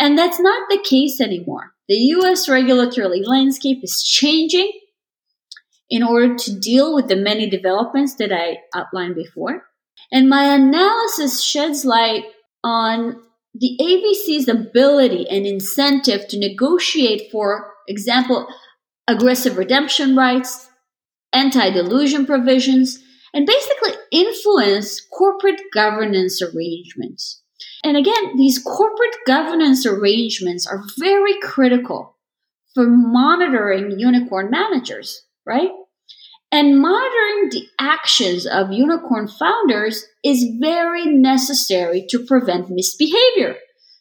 And 0.00 0.16
that's 0.16 0.40
not 0.40 0.68
the 0.70 0.78
case 0.78 1.20
anymore. 1.20 1.72
The 1.88 1.96
US 2.18 2.48
regulatory 2.48 3.22
landscape 3.22 3.78
is 3.82 4.02
changing 4.02 4.72
in 5.88 6.02
order 6.02 6.34
to 6.34 6.58
deal 6.58 6.94
with 6.94 7.08
the 7.08 7.16
many 7.16 7.48
developments 7.48 8.14
that 8.16 8.32
I 8.32 8.58
outlined 8.74 9.14
before. 9.14 9.64
And 10.10 10.28
my 10.28 10.54
analysis 10.54 11.42
sheds 11.42 11.84
light 11.84 12.24
on 12.62 13.22
the 13.54 13.78
AVC's 13.80 14.48
ability 14.48 15.26
and 15.30 15.46
incentive 15.46 16.28
to 16.28 16.38
negotiate, 16.38 17.30
for 17.30 17.72
example, 17.88 18.46
aggressive 19.08 19.56
redemption 19.56 20.16
rights, 20.16 20.68
anti 21.32 21.70
dilution 21.70 22.26
provisions, 22.26 23.02
and 23.32 23.46
basically 23.46 23.92
influence 24.10 25.00
corporate 25.00 25.60
governance 25.72 26.42
arrangements. 26.42 27.42
And 27.84 27.96
again, 27.96 28.36
these 28.36 28.58
corporate 28.58 29.16
governance 29.26 29.86
arrangements 29.86 30.66
are 30.66 30.82
very 30.98 31.38
critical 31.40 32.16
for 32.74 32.86
monitoring 32.86 33.98
unicorn 33.98 34.50
managers 34.50 35.25
right? 35.46 35.70
And 36.52 36.80
monitoring 36.80 37.50
the 37.50 37.66
actions 37.78 38.46
of 38.46 38.72
unicorn 38.72 39.28
founders 39.28 40.04
is 40.24 40.44
very 40.60 41.06
necessary 41.06 42.06
to 42.10 42.24
prevent 42.24 42.70
misbehavior, 42.70 43.56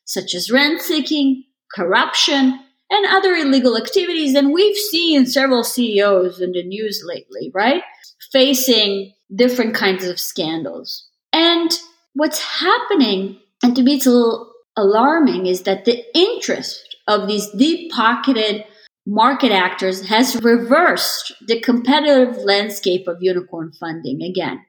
such 0.05 0.35
as 0.35 0.51
rent 0.51 0.81
seeking, 0.81 1.43
corruption, 1.73 2.59
and 2.89 3.05
other 3.07 3.33
illegal 3.33 3.77
activities. 3.77 4.35
And 4.35 4.53
we've 4.53 4.77
seen 4.77 5.25
several 5.25 5.63
CEOs 5.63 6.39
in 6.39 6.51
the 6.51 6.63
news 6.63 7.03
lately, 7.05 7.51
right? 7.53 7.83
Facing 8.31 9.13
different 9.35 9.73
kinds 9.73 10.05
of 10.05 10.19
scandals. 10.19 11.07
And 11.33 11.71
what's 12.13 12.41
happening, 12.41 13.39
and 13.63 13.75
to 13.75 13.81
me 13.81 13.95
it's 13.95 14.05
a 14.05 14.11
little 14.11 14.51
alarming, 14.77 15.47
is 15.47 15.63
that 15.63 15.85
the 15.85 16.03
interest 16.13 16.95
of 17.07 17.27
these 17.27 17.49
deep 17.49 17.91
pocketed 17.91 18.65
market 19.05 19.51
actors 19.51 20.07
has 20.07 20.41
reversed 20.43 21.33
the 21.47 21.59
competitive 21.61 22.37
landscape 22.43 23.07
of 23.07 23.17
unicorn 23.21 23.71
funding 23.79 24.21
again. 24.21 24.65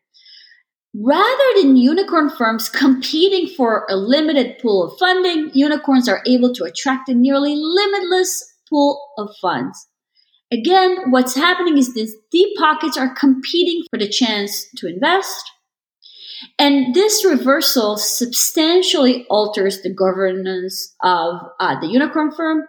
Rather 0.94 1.60
than 1.60 1.76
unicorn 1.76 2.30
firms 2.30 2.68
competing 2.68 3.46
for 3.54 3.86
a 3.90 3.96
limited 3.96 4.58
pool 4.60 4.84
of 4.84 4.98
funding, 4.98 5.50
unicorns 5.52 6.08
are 6.08 6.22
able 6.26 6.54
to 6.54 6.64
attract 6.64 7.08
a 7.08 7.14
nearly 7.14 7.54
limitless 7.54 8.54
pool 8.68 9.00
of 9.18 9.28
funds. 9.40 9.88
Again, 10.52 11.10
what's 11.10 11.34
happening 11.34 11.76
is 11.76 11.92
these 11.92 12.14
deep 12.30 12.56
pockets 12.56 12.96
are 12.96 13.14
competing 13.14 13.82
for 13.90 13.98
the 13.98 14.08
chance 14.08 14.66
to 14.76 14.86
invest. 14.86 15.44
And 16.58 16.94
this 16.94 17.24
reversal 17.24 17.96
substantially 17.96 19.26
alters 19.28 19.82
the 19.82 19.92
governance 19.92 20.94
of 21.02 21.40
uh, 21.60 21.80
the 21.80 21.88
unicorn 21.88 22.32
firm 22.32 22.64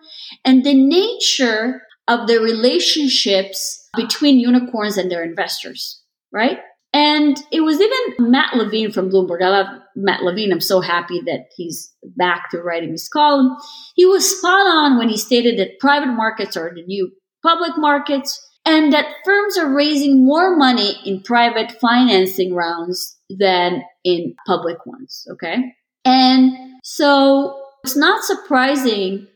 and 0.45 0.63
the 0.63 0.73
nature 0.73 1.81
of 2.07 2.27
the 2.27 2.39
relationships 2.39 3.89
between 3.95 4.39
unicorns 4.39 4.97
and 4.97 5.11
their 5.11 5.23
investors, 5.23 6.01
right? 6.31 6.59
And 6.93 7.37
it 7.51 7.61
was 7.61 7.81
even 7.81 8.31
Matt 8.31 8.55
Levine 8.55 8.91
from 8.91 9.09
Bloomberg. 9.09 9.43
I 9.43 9.49
love 9.49 9.67
Matt 9.95 10.23
Levine. 10.23 10.51
I'm 10.51 10.61
so 10.61 10.79
happy 10.79 11.21
that 11.25 11.47
he's 11.55 11.93
back 12.15 12.49
to 12.51 12.61
writing 12.61 12.91
his 12.91 13.09
column. 13.09 13.57
He 13.95 14.05
was 14.05 14.37
spot 14.37 14.67
on 14.67 14.97
when 14.97 15.09
he 15.09 15.17
stated 15.17 15.59
that 15.59 15.79
private 15.79 16.13
markets 16.13 16.55
are 16.55 16.71
the 16.73 16.83
new 16.83 17.11
public 17.43 17.73
markets 17.77 18.41
and 18.67 18.91
that 18.91 19.05
firms 19.23 19.57
are 19.57 19.73
raising 19.73 20.25
more 20.25 20.57
money 20.57 20.99
in 21.05 21.21
private 21.21 21.71
financing 21.79 22.53
rounds 22.53 23.17
than 23.29 23.81
in 24.03 24.35
public 24.45 24.85
ones. 24.85 25.25
Okay. 25.31 25.73
And 26.03 26.51
so 26.83 27.63
it's 27.85 27.95
not 27.95 28.25
surprising 28.25 29.27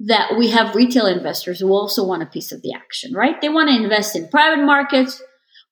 that 0.00 0.38
we 0.38 0.48
have 0.48 0.74
retail 0.74 1.04
investors 1.04 1.60
who 1.60 1.68
also 1.68 2.06
want 2.06 2.22
a 2.22 2.26
piece 2.26 2.52
of 2.52 2.62
the 2.62 2.72
action, 2.72 3.12
right? 3.12 3.38
They 3.42 3.50
want 3.50 3.68
to 3.68 3.76
invest 3.76 4.16
in 4.16 4.28
private 4.28 4.64
markets 4.64 5.22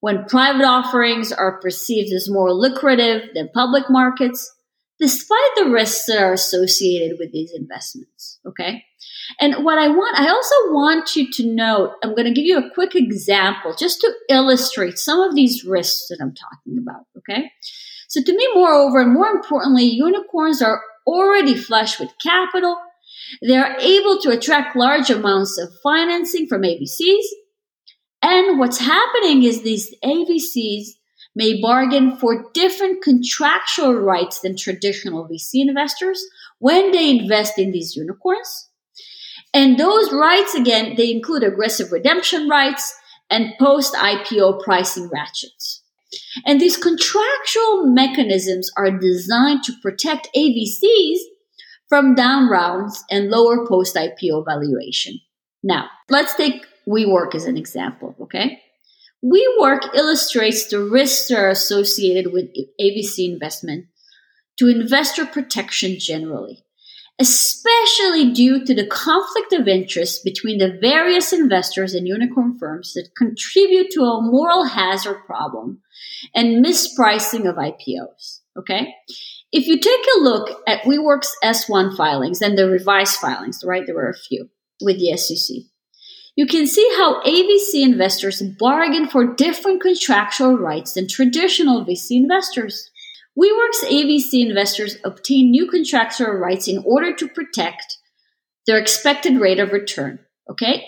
when 0.01 0.27
private 0.27 0.67
offerings 0.67 1.33
are 1.33 1.59
perceived 1.61 2.13
as 2.13 2.29
more 2.31 2.53
lucrative 2.53 3.31
than 3.35 3.49
public 3.55 3.85
markets, 3.89 4.55
despite 5.01 5.51
the 5.57 5.71
risks 5.71 6.07
that 6.07 6.21
are 6.21 6.33
associated 6.33 7.19
with 7.19 7.33
these 7.33 7.53
investments. 7.55 8.41
Okay. 8.47 8.85
And 9.41 9.65
what 9.65 9.79
I 9.79 9.89
want, 9.89 10.19
I 10.19 10.29
also 10.29 10.55
want 10.73 11.15
you 11.15 11.31
to 11.33 11.47
note, 11.47 11.93
I'm 12.03 12.15
going 12.15 12.25
to 12.25 12.35
give 12.35 12.47
you 12.47 12.59
a 12.59 12.71
quick 12.75 12.95
example 12.95 13.75
just 13.79 14.01
to 14.01 14.13
illustrate 14.29 14.99
some 14.99 15.21
of 15.21 15.35
these 15.35 15.65
risks 15.65 16.07
that 16.09 16.19
I'm 16.21 16.35
talking 16.35 16.79
about. 16.79 17.03
Okay. 17.19 17.51
So 18.09 18.23
to 18.23 18.33
me, 18.33 18.49
moreover, 18.55 19.01
and 19.01 19.13
more 19.13 19.29
importantly, 19.29 19.85
unicorns 19.85 20.63
are 20.63 20.81
already 21.07 21.55
flush 21.55 22.01
with 22.01 22.11
capital. 22.23 22.77
They 23.43 23.57
are 23.57 23.77
able 23.79 24.19
to 24.23 24.31
attract 24.31 24.77
large 24.77 25.11
amounts 25.11 25.59
of 25.59 25.69
financing 25.83 26.47
from 26.47 26.63
AVCs. 26.63 27.25
and 28.23 28.59
what's 28.59 28.79
happening 28.79 29.45
is 29.45 29.63
these 29.63 29.95
AVCs 30.03 30.98
may 31.35 31.61
bargain 31.61 32.17
for 32.17 32.51
different 32.53 33.03
contractual 33.03 33.95
rights 33.95 34.41
than 34.41 34.57
traditional 34.57 35.29
VC 35.29 35.67
investors 35.67 36.23
when 36.59 36.91
they 36.91 37.11
invest 37.11 37.59
in 37.59 37.71
these 37.71 37.95
unicorns. 37.95 38.69
And 39.55 39.79
those 39.79 40.13
rights, 40.13 40.55
again, 40.55 40.95
they 40.97 41.11
include 41.11 41.43
aggressive 41.43 41.93
redemption 41.93 42.49
rights 42.49 42.95
and 43.31 43.55
post 43.59 43.95
IPO 43.95 44.63
pricing 44.63 45.09
ratchets. 45.13 45.83
And 46.47 46.61
these 46.61 46.77
contractual 46.77 47.87
mechanisms 47.87 48.71
are 48.77 48.91
designed 48.91 49.63
to 49.65 49.73
protect 49.83 50.29
AVCs 50.37 51.19
from 51.89 52.15
down 52.15 52.49
rounds 52.49 53.05
and 53.11 53.31
lower 53.31 53.67
post 53.67 53.97
IPO 53.97 54.45
valuation. 54.45 55.19
Now, 55.63 55.89
let's 56.09 56.35
take 56.35 56.67
WeWork 56.87 57.35
as 57.35 57.45
an 57.45 57.57
example, 57.57 58.15
okay? 58.23 58.61
WeWork 59.25 59.95
illustrates 59.95 60.67
the 60.69 60.83
risks 60.83 61.29
that 61.29 61.39
are 61.39 61.49
associated 61.49 62.33
with 62.33 62.55
AVC 62.81 63.33
investment 63.33 63.87
to 64.59 64.69
investor 64.69 65.27
protection 65.27 65.97
generally, 65.99 66.65
especially 67.21 68.33
due 68.33 68.65
to 68.65 68.75
the 68.75 68.87
conflict 68.87 69.53
of 69.53 69.67
interest 69.67 70.23
between 70.23 70.59
the 70.59 70.79
various 70.81 71.33
investors 71.33 71.95
and 71.95 72.07
unicorn 72.07 72.57
firms 72.59 72.95
that 72.95 73.11
contribute 73.17 73.91
to 73.91 74.03
a 74.03 74.23
moral 74.23 74.65
hazard 74.65 75.25
problem 75.27 75.81
and 76.35 76.65
mispricing 76.65 77.49
of 77.49 77.57
IPOs. 77.57 78.41
Okay. 78.57 78.95
If 79.51 79.67
you 79.67 79.81
take 79.81 80.07
a 80.17 80.21
look 80.21 80.61
at 80.67 80.83
WeWork's 80.83 81.35
S1 81.43 81.97
filings 81.97 82.41
and 82.43 82.57
the 82.57 82.69
revised 82.69 83.17
filings, 83.17 83.65
right? 83.65 83.85
There 83.85 83.95
were 83.95 84.11
a 84.11 84.17
few 84.17 84.51
with 84.81 84.99
the 84.99 85.17
SEC 85.17 85.57
you 86.39 86.47
can 86.47 86.69
see 86.69 86.89
how 86.97 87.21
AVC 87.23 87.83
investors 87.83 88.41
bargain 88.41 89.09
for 89.09 89.35
different 89.35 89.83
contractual 89.83 90.57
rights 90.57 90.93
than 90.93 91.09
traditional 91.09 91.85
VC 91.85 92.13
investors. 92.13 92.93
WeWork's 93.37 93.83
AVC 93.83 94.47
investors 94.49 94.99
obtain 95.03 95.51
new 95.51 95.69
contractual 95.69 96.31
rights 96.31 96.69
in 96.69 96.81
order 96.87 97.13
to 97.17 97.27
protect 97.27 97.97
their 98.69 98.79
expected 98.79 99.41
rate 99.41 99.59
of 99.59 99.73
return, 99.73 100.21
okay? 100.49 100.85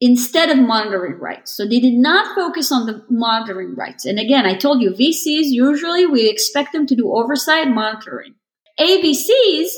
Instead 0.00 0.50
of 0.50 0.58
monitoring 0.58 1.20
rights. 1.20 1.56
So 1.56 1.64
they 1.64 1.78
did 1.78 1.94
not 1.94 2.34
focus 2.34 2.72
on 2.72 2.86
the 2.86 3.04
monitoring 3.08 3.76
rights. 3.76 4.04
And 4.04 4.18
again, 4.18 4.46
I 4.46 4.54
told 4.54 4.82
you, 4.82 4.90
VCs, 4.90 5.44
usually 5.44 6.06
we 6.06 6.28
expect 6.28 6.72
them 6.72 6.88
to 6.88 6.96
do 6.96 7.12
oversight 7.12 7.68
monitoring. 7.68 8.34
AVCs, 8.80 9.68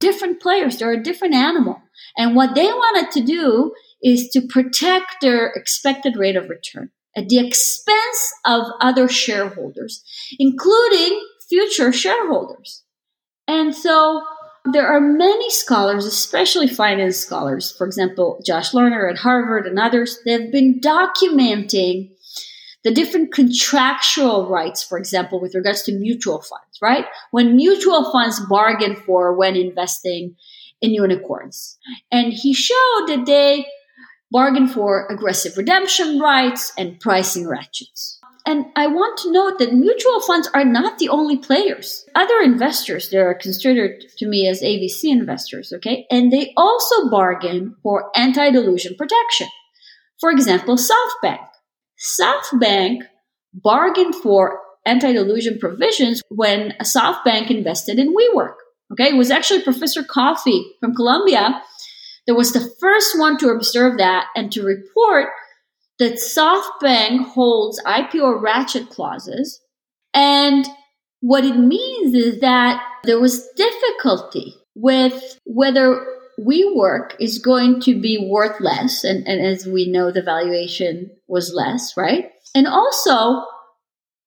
different 0.00 0.42
players, 0.42 0.78
they're 0.78 0.90
a 0.90 1.00
different 1.00 1.34
animal. 1.34 1.80
And 2.16 2.34
what 2.34 2.56
they 2.56 2.66
wanted 2.66 3.12
to 3.12 3.20
do 3.20 3.72
is 4.04 4.28
to 4.28 4.42
protect 4.42 5.16
their 5.22 5.46
expected 5.46 6.16
rate 6.16 6.36
of 6.36 6.50
return 6.50 6.90
at 7.16 7.28
the 7.28 7.38
expense 7.38 8.34
of 8.44 8.66
other 8.80 9.08
shareholders, 9.08 10.04
including 10.38 11.20
future 11.48 11.92
shareholders. 11.92 12.82
And 13.48 13.74
so 13.74 14.22
there 14.72 14.86
are 14.86 15.00
many 15.00 15.50
scholars, 15.50 16.06
especially 16.06 16.68
finance 16.68 17.16
scholars, 17.16 17.72
for 17.76 17.86
example, 17.86 18.40
Josh 18.46 18.72
Lerner 18.72 19.10
at 19.10 19.18
Harvard 19.18 19.66
and 19.66 19.78
others, 19.78 20.18
they've 20.24 20.50
been 20.52 20.80
documenting 20.80 22.10
the 22.82 22.92
different 22.92 23.32
contractual 23.32 24.48
rights, 24.48 24.82
for 24.82 24.98
example, 24.98 25.40
with 25.40 25.54
regards 25.54 25.82
to 25.84 25.92
mutual 25.92 26.42
funds, 26.42 26.78
right? 26.82 27.06
When 27.30 27.56
mutual 27.56 28.10
funds 28.12 28.40
bargain 28.48 28.96
for 28.96 29.34
when 29.34 29.56
investing 29.56 30.36
in 30.82 30.92
unicorns. 30.92 31.78
And 32.12 32.32
he 32.32 32.52
showed 32.52 33.06
that 33.08 33.24
they 33.26 33.66
bargain 34.34 34.66
for 34.66 35.06
aggressive 35.06 35.56
redemption 35.56 36.18
rights 36.18 36.72
and 36.76 36.98
pricing 36.98 37.46
ratchets. 37.48 38.18
And 38.44 38.66
I 38.74 38.88
want 38.88 39.16
to 39.18 39.30
note 39.30 39.60
that 39.60 39.72
mutual 39.72 40.20
funds 40.20 40.50
are 40.52 40.64
not 40.64 40.98
the 40.98 41.08
only 41.08 41.36
players. 41.36 42.04
Other 42.16 42.40
investors 42.42 43.10
that 43.10 43.20
are 43.20 43.34
considered 43.34 44.04
to 44.18 44.26
me 44.26 44.48
as 44.48 44.60
AVC 44.60 45.04
investors, 45.04 45.72
okay? 45.76 46.04
And 46.10 46.32
they 46.32 46.52
also 46.56 47.08
bargain 47.10 47.76
for 47.80 48.10
anti-dilution 48.16 48.96
protection. 48.98 49.46
For 50.20 50.32
example, 50.32 50.76
SoftBank. 50.76 51.46
SoftBank 52.20 53.02
bargained 53.54 54.16
for 54.16 54.58
anti-dilution 54.84 55.60
provisions 55.60 56.22
when 56.28 56.72
SoftBank 56.82 57.50
invested 57.50 58.00
in 58.00 58.12
WeWork. 58.12 58.56
Okay, 58.92 59.10
it 59.10 59.16
was 59.16 59.30
actually 59.30 59.62
Professor 59.62 60.02
Coffee 60.02 60.74
from 60.80 60.94
Columbia 60.94 61.62
that 62.26 62.34
was 62.34 62.52
the 62.52 62.72
first 62.80 63.18
one 63.18 63.38
to 63.38 63.48
observe 63.48 63.98
that 63.98 64.26
and 64.34 64.50
to 64.52 64.62
report 64.62 65.28
that 65.98 66.14
SoftBank 66.14 67.26
holds 67.26 67.82
IPO 67.84 68.40
ratchet 68.40 68.90
clauses. 68.90 69.60
And 70.12 70.66
what 71.20 71.44
it 71.44 71.56
means 71.56 72.14
is 72.14 72.40
that 72.40 72.82
there 73.04 73.20
was 73.20 73.48
difficulty 73.56 74.54
with 74.74 75.38
whether 75.44 76.04
WeWork 76.40 77.14
is 77.20 77.38
going 77.38 77.80
to 77.82 78.00
be 78.00 78.28
worth 78.30 78.60
less. 78.60 79.04
And, 79.04 79.26
and 79.28 79.40
as 79.40 79.66
we 79.66 79.88
know, 79.88 80.10
the 80.10 80.22
valuation 80.22 81.10
was 81.28 81.52
less, 81.54 81.96
right? 81.96 82.30
And 82.54 82.66
also 82.66 83.44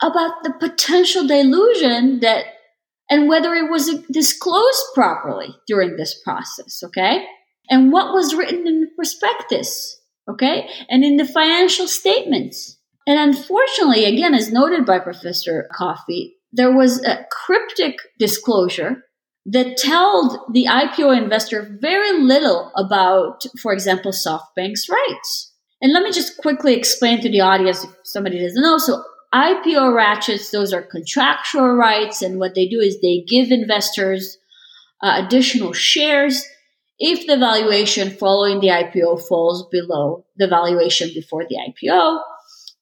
about 0.01 0.43
the 0.43 0.53
potential 0.59 1.27
dilution 1.27 2.19
that 2.21 2.45
and 3.09 3.29
whether 3.29 3.53
it 3.53 3.69
was 3.69 3.89
disclosed 4.11 4.83
properly 4.93 5.55
during 5.65 5.95
this 5.95 6.21
process, 6.23 6.83
okay? 6.83 7.25
And 7.69 7.91
what 7.91 8.13
was 8.13 8.35
written 8.35 8.67
in 8.67 8.81
the 8.81 8.87
prospectus, 8.95 9.99
okay, 10.29 10.69
and 10.89 11.03
in 11.03 11.17
the 11.17 11.25
financial 11.25 11.87
statements. 11.87 12.77
And 13.05 13.19
unfortunately, 13.19 14.05
again, 14.05 14.33
as 14.33 14.51
noted 14.51 14.85
by 14.85 14.99
Professor 14.99 15.69
Coffee, 15.73 16.35
there 16.51 16.75
was 16.75 17.03
a 17.05 17.25
cryptic 17.31 17.95
disclosure 18.19 19.03
that 19.45 19.77
told 19.77 20.39
the 20.51 20.65
IPO 20.65 21.17
investor 21.17 21.77
very 21.79 22.21
little 22.21 22.71
about, 22.75 23.45
for 23.61 23.71
example, 23.71 24.11
SoftBank's 24.11 24.89
rights. 24.89 25.53
And 25.81 25.93
let 25.93 26.03
me 26.03 26.11
just 26.11 26.37
quickly 26.37 26.75
explain 26.75 27.21
to 27.21 27.29
the 27.29 27.41
audience 27.41 27.83
if 27.83 27.91
somebody 28.03 28.41
doesn't 28.41 28.61
know. 28.61 28.77
So 28.77 29.03
IPO 29.33 29.93
ratchets, 29.93 30.51
those 30.51 30.73
are 30.73 30.81
contractual 30.81 31.69
rights. 31.69 32.21
And 32.21 32.39
what 32.39 32.55
they 32.55 32.67
do 32.67 32.79
is 32.79 32.99
they 32.99 33.23
give 33.27 33.51
investors 33.51 34.37
uh, 35.01 35.21
additional 35.25 35.73
shares 35.73 36.43
if 36.99 37.27
the 37.27 37.37
valuation 37.37 38.09
following 38.09 38.59
the 38.59 38.67
IPO 38.67 39.27
falls 39.27 39.67
below 39.69 40.25
the 40.37 40.47
valuation 40.47 41.09
before 41.13 41.45
the 41.47 41.55
IPO. 41.55 42.21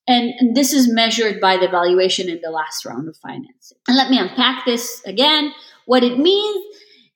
And, 0.07 0.33
and, 0.39 0.55
this 0.55 0.71
is 0.71 0.87
measured 0.87 1.41
by 1.41 1.57
the 1.57 1.67
valuation 1.67 2.29
in 2.29 2.39
the 2.43 2.51
last 2.51 2.85
round 2.85 3.09
of 3.09 3.17
financing. 3.17 3.79
And 3.87 3.97
let 3.97 4.11
me 4.11 4.19
unpack 4.19 4.63
this 4.63 5.01
again. 5.03 5.51
What 5.87 6.03
it 6.03 6.19
means 6.19 6.63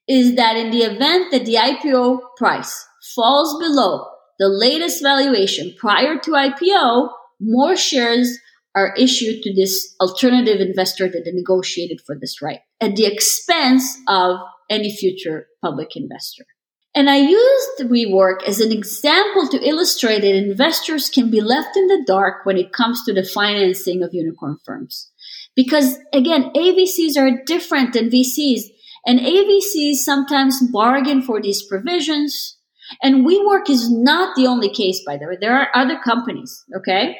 is 0.08 0.34
that 0.34 0.56
in 0.56 0.72
the 0.72 0.82
event 0.82 1.30
that 1.30 1.44
the 1.44 1.54
IPO 1.54 2.18
price 2.36 2.86
falls 3.14 3.56
below 3.60 4.06
the 4.40 4.48
latest 4.48 5.02
valuation 5.02 5.72
prior 5.78 6.18
to 6.18 6.30
IPO, 6.32 7.10
more 7.40 7.76
shares 7.76 8.38
are 8.74 8.94
issued 8.96 9.42
to 9.42 9.54
this 9.54 9.94
alternative 10.00 10.60
investor 10.60 11.08
that 11.08 11.30
negotiated 11.32 12.00
for 12.04 12.16
this 12.20 12.42
right 12.42 12.60
at 12.80 12.96
the 12.96 13.06
expense 13.06 13.98
of 14.08 14.36
any 14.68 14.94
future 14.94 15.46
public 15.62 15.94
investor. 15.94 16.44
And 16.94 17.08
I 17.08 17.18
used 17.18 17.80
WeWork 17.80 18.42
as 18.46 18.60
an 18.60 18.72
example 18.72 19.48
to 19.48 19.68
illustrate 19.68 20.22
that 20.22 20.34
investors 20.34 21.08
can 21.08 21.30
be 21.30 21.40
left 21.40 21.76
in 21.76 21.86
the 21.86 22.02
dark 22.04 22.44
when 22.44 22.56
it 22.56 22.72
comes 22.72 23.04
to 23.04 23.12
the 23.12 23.22
financing 23.22 24.02
of 24.02 24.10
unicorn 24.12 24.58
firms. 24.64 25.10
Because 25.54 25.98
again, 26.12 26.50
AVCs 26.54 27.16
are 27.16 27.44
different 27.44 27.92
than 27.92 28.10
VCs 28.10 28.62
and 29.06 29.20
AVCs 29.20 29.96
sometimes 29.96 30.60
bargain 30.70 31.22
for 31.22 31.40
these 31.40 31.62
provisions. 31.62 32.58
And 33.02 33.26
WeWork 33.26 33.70
is 33.70 33.90
not 33.90 34.34
the 34.34 34.46
only 34.46 34.68
case, 34.68 35.02
by 35.06 35.16
the 35.16 35.26
way. 35.26 35.36
There 35.40 35.56
are 35.56 35.68
other 35.74 35.98
companies, 36.04 36.64
okay? 36.76 37.16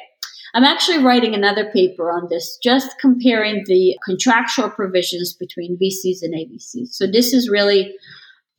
I'm 0.53 0.65
actually 0.65 1.03
writing 1.03 1.33
another 1.33 1.71
paper 1.71 2.11
on 2.11 2.27
this, 2.29 2.57
just 2.61 2.99
comparing 2.99 3.63
the 3.65 3.95
contractual 4.05 4.69
provisions 4.69 5.33
between 5.33 5.77
VCs 5.81 6.17
and 6.23 6.33
AVCs. 6.33 6.89
So 6.89 7.07
this 7.07 7.33
is 7.33 7.49
really 7.49 7.93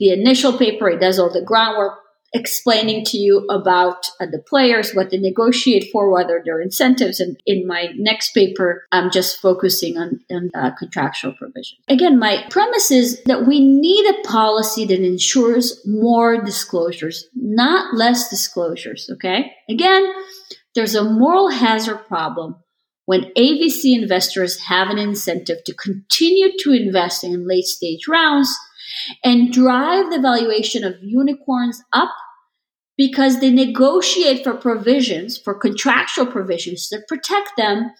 the 0.03 0.11
initial 0.11 0.59
paper. 0.59 0.91
It 0.91 1.01
does 1.01 1.21
all 1.21 1.33
the 1.33 1.45
groundwork, 1.45 1.95
explaining 2.35 3.05
to 3.05 3.19
you 3.19 3.47
about 3.49 4.07
uh, 4.21 4.27
the 4.27 4.41
players, 4.41 4.95
what 4.95 5.11
they 5.11 5.19
negotiate 5.19 5.93
for, 5.93 6.11
whether 6.11 6.43
their 6.45 6.61
incentives. 6.61 7.21
And 7.21 7.41
in 7.47 7.69
my 7.69 7.91
next 7.97 8.33
paper, 8.35 8.85
I'm 8.91 9.12
just 9.12 9.41
focusing 9.41 9.97
on, 9.97 10.19
on 10.29 10.51
uh, 10.57 10.73
contractual 10.77 11.35
provision. 11.35 11.79
Again, 11.88 12.19
my 12.19 12.45
premise 12.51 12.91
is 12.91 13.23
that 13.27 13.47
we 13.47 13.61
need 13.61 14.05
a 14.11 14.27
policy 14.27 14.85
that 14.87 14.99
ensures 14.99 15.81
more 15.87 16.43
disclosures, 16.43 17.29
not 17.37 17.95
less 17.95 18.29
disclosures. 18.29 19.09
Okay. 19.12 19.53
Again, 19.69 20.12
there's 20.75 20.97
a 20.97 21.05
moral 21.05 21.49
hazard 21.49 22.09
problem 22.09 22.57
when 23.07 23.33
AVC 23.37 24.01
investors 24.01 24.61
have 24.61 24.88
an 24.88 24.99
incentive 24.99 25.65
to 25.65 25.75
continue 25.75 26.51
to 26.59 26.73
invest 26.73 27.25
in 27.25 27.47
late 27.47 27.65
stage 27.65 28.07
rounds 28.09 28.55
and 29.25 29.53
drive 29.53 30.11
the 30.11 30.21
valuation 30.21 30.85
of 30.85 30.95
unicorns 31.03 31.83
up 31.93 32.11
because 32.97 33.41
they 33.41 33.51
negotiate 33.51 34.45
for 34.45 34.55
provisions, 34.55 35.38
for 35.38 35.55
contractual 35.55 36.27
provisions 36.27 36.88
that 36.91 37.09
protect 37.09 37.53
them 37.57 37.91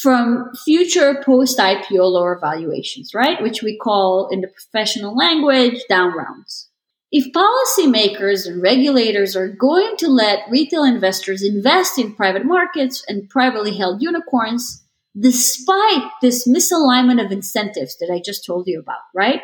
from 0.00 0.50
future 0.64 1.22
post 1.24 1.58
IPO 1.58 2.10
lower 2.12 2.38
valuations, 2.40 3.12
right? 3.14 3.42
Which 3.42 3.62
we 3.62 3.76
call 3.76 4.28
in 4.30 4.40
the 4.40 4.48
professional 4.48 5.14
language 5.14 5.78
down 5.88 6.16
rounds. 6.16 6.70
If 7.12 7.32
policymakers 7.32 8.46
and 8.46 8.62
regulators 8.62 9.36
are 9.36 9.48
going 9.48 9.96
to 9.98 10.08
let 10.08 10.50
retail 10.50 10.82
investors 10.82 11.42
invest 11.42 11.98
in 11.98 12.14
private 12.14 12.46
markets 12.46 13.04
and 13.06 13.28
privately 13.28 13.76
held 13.76 14.02
unicorns, 14.02 14.82
despite 15.18 16.10
this 16.22 16.48
misalignment 16.48 17.22
of 17.24 17.30
incentives 17.30 17.98
that 17.98 18.10
I 18.10 18.20
just 18.24 18.46
told 18.46 18.66
you 18.66 18.80
about, 18.80 19.02
right? 19.14 19.42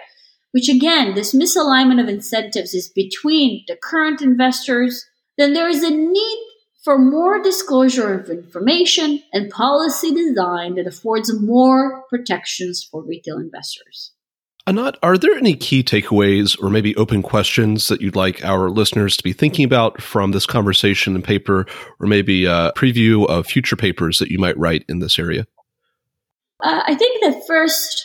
which 0.53 0.69
again, 0.69 1.15
this 1.15 1.35
misalignment 1.35 2.01
of 2.01 2.09
incentives 2.09 2.75
is 2.75 2.89
between 2.89 3.65
the 3.69 3.77
current 3.77 4.23
investors, 4.23 5.07
then 5.37 5.53
there 5.53 5.69
is 5.69 5.83
a 5.83 5.91
need 5.91 6.45
for 6.83 6.99
more 6.99 7.43
disclosure 7.43 8.19
of 8.19 8.31
information 8.31 9.23
and 9.33 9.51
policy 9.51 10.15
design 10.15 10.75
that 10.77 10.87
affords 10.87 11.33
more 11.41 12.05
protections 12.09 12.87
for 12.91 13.03
retail 13.05 13.39
investors. 13.39 14.13
Anat, 14.69 14.99
are 15.03 15.17
there 15.17 15.35
any 15.35 15.55
key 15.55 15.83
takeaways 15.83 16.63
or 16.63 16.69
maybe 16.69 16.95
open 16.97 17.23
questions 17.23 17.89
that 17.89 18.03
you'd 18.03 18.15
like 18.15 18.45
our 18.45 18.69
listeners 18.69 19.17
to 19.17 19.23
be 19.23 19.33
thinking 19.33 19.65
about 19.65 20.03
from 20.03 20.33
this 20.33 20.45
conversation 20.45 21.15
and 21.15 21.25
paper, 21.25 21.65
or 21.99 22.07
maybe 22.07 22.45
a 22.45 22.71
preview 22.77 23.27
of 23.31 23.47
future 23.47 23.77
papers 23.77 24.19
that 24.19 24.31
you 24.31 24.39
might 24.39 24.59
write 24.59 24.85
in 24.87 24.99
this 24.99 25.19
area? 25.19 25.47
Uh, 26.63 26.83
I 26.87 26.95
think 26.95 27.23
the 27.23 27.41
first 27.47 28.05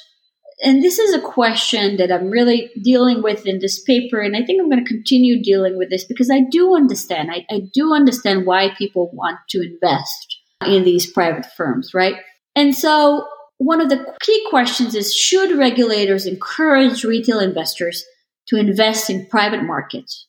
and 0.64 0.82
this 0.82 1.00
is 1.00 1.14
a 1.14 1.20
question 1.20 1.98
that 1.98 2.10
I'm 2.10 2.30
really 2.30 2.72
dealing 2.82 3.22
with 3.22 3.46
in 3.46 3.60
this 3.60 3.82
paper. 3.84 4.22
And 4.22 4.34
I 4.34 4.44
think 4.46 4.62
I'm 4.62 4.70
going 4.70 4.86
to 4.86 4.90
continue 4.90 5.44
dealing 5.44 5.78
with 5.78 5.90
this 5.90 6.06
because 6.06 6.32
I 6.32 6.42
do 6.50 6.74
understand. 6.74 7.30
I, 7.30 7.46
I 7.54 7.64
do 7.74 7.94
understand 7.94 8.46
why 8.46 8.70
people 8.78 9.10
want 9.12 9.40
to 9.50 9.62
invest 9.62 10.38
in 10.66 10.86
these 10.86 11.12
private 11.12 11.46
firms, 11.58 11.94
right? 11.94 12.16
And 12.56 12.74
so 12.74 13.28
one 13.58 13.82
of 13.82 13.90
the 13.90 14.06
key 14.22 14.46
questions 14.50 14.96
is 14.96 15.14
should 15.14 15.58
regulators 15.58 16.26
encourage 16.26 17.04
retail 17.04 17.40
investors 17.40 18.04
to 18.48 18.58
invest 18.58 19.10
in 19.10 19.28
private 19.28 19.64
markets, 19.64 20.28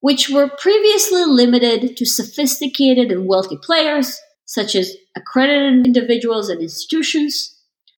which 0.00 0.28
were 0.28 0.50
previously 0.58 1.24
limited 1.24 1.96
to 1.96 2.04
sophisticated 2.04 3.10
and 3.10 3.26
wealthy 3.26 3.58
players, 3.62 4.18
such 4.44 4.74
as 4.74 4.94
accredited 5.16 5.86
individuals 5.86 6.48
and 6.48 6.60
institutions? 6.60 7.52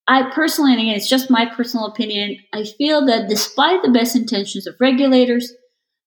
I 0.06 0.30
personally, 0.30 0.72
and 0.72 0.80
again, 0.80 0.94
it's 0.94 1.08
just 1.08 1.30
my 1.30 1.44
personal 1.46 1.86
opinion, 1.86 2.38
I 2.54 2.64
feel 2.64 3.04
that 3.06 3.28
despite 3.28 3.82
the 3.82 3.90
best 3.90 4.16
intentions 4.16 4.66
of 4.66 4.76
regulators, 4.80 5.52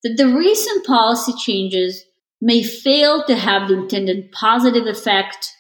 that 0.04 0.16
the 0.18 0.28
recent 0.28 0.86
policy 0.86 1.34
changes 1.34 2.04
may 2.42 2.64
fail 2.64 3.24
to 3.26 3.36
have 3.36 3.68
the 3.68 3.78
intended 3.78 4.32
positive 4.32 4.88
effect 4.88 5.52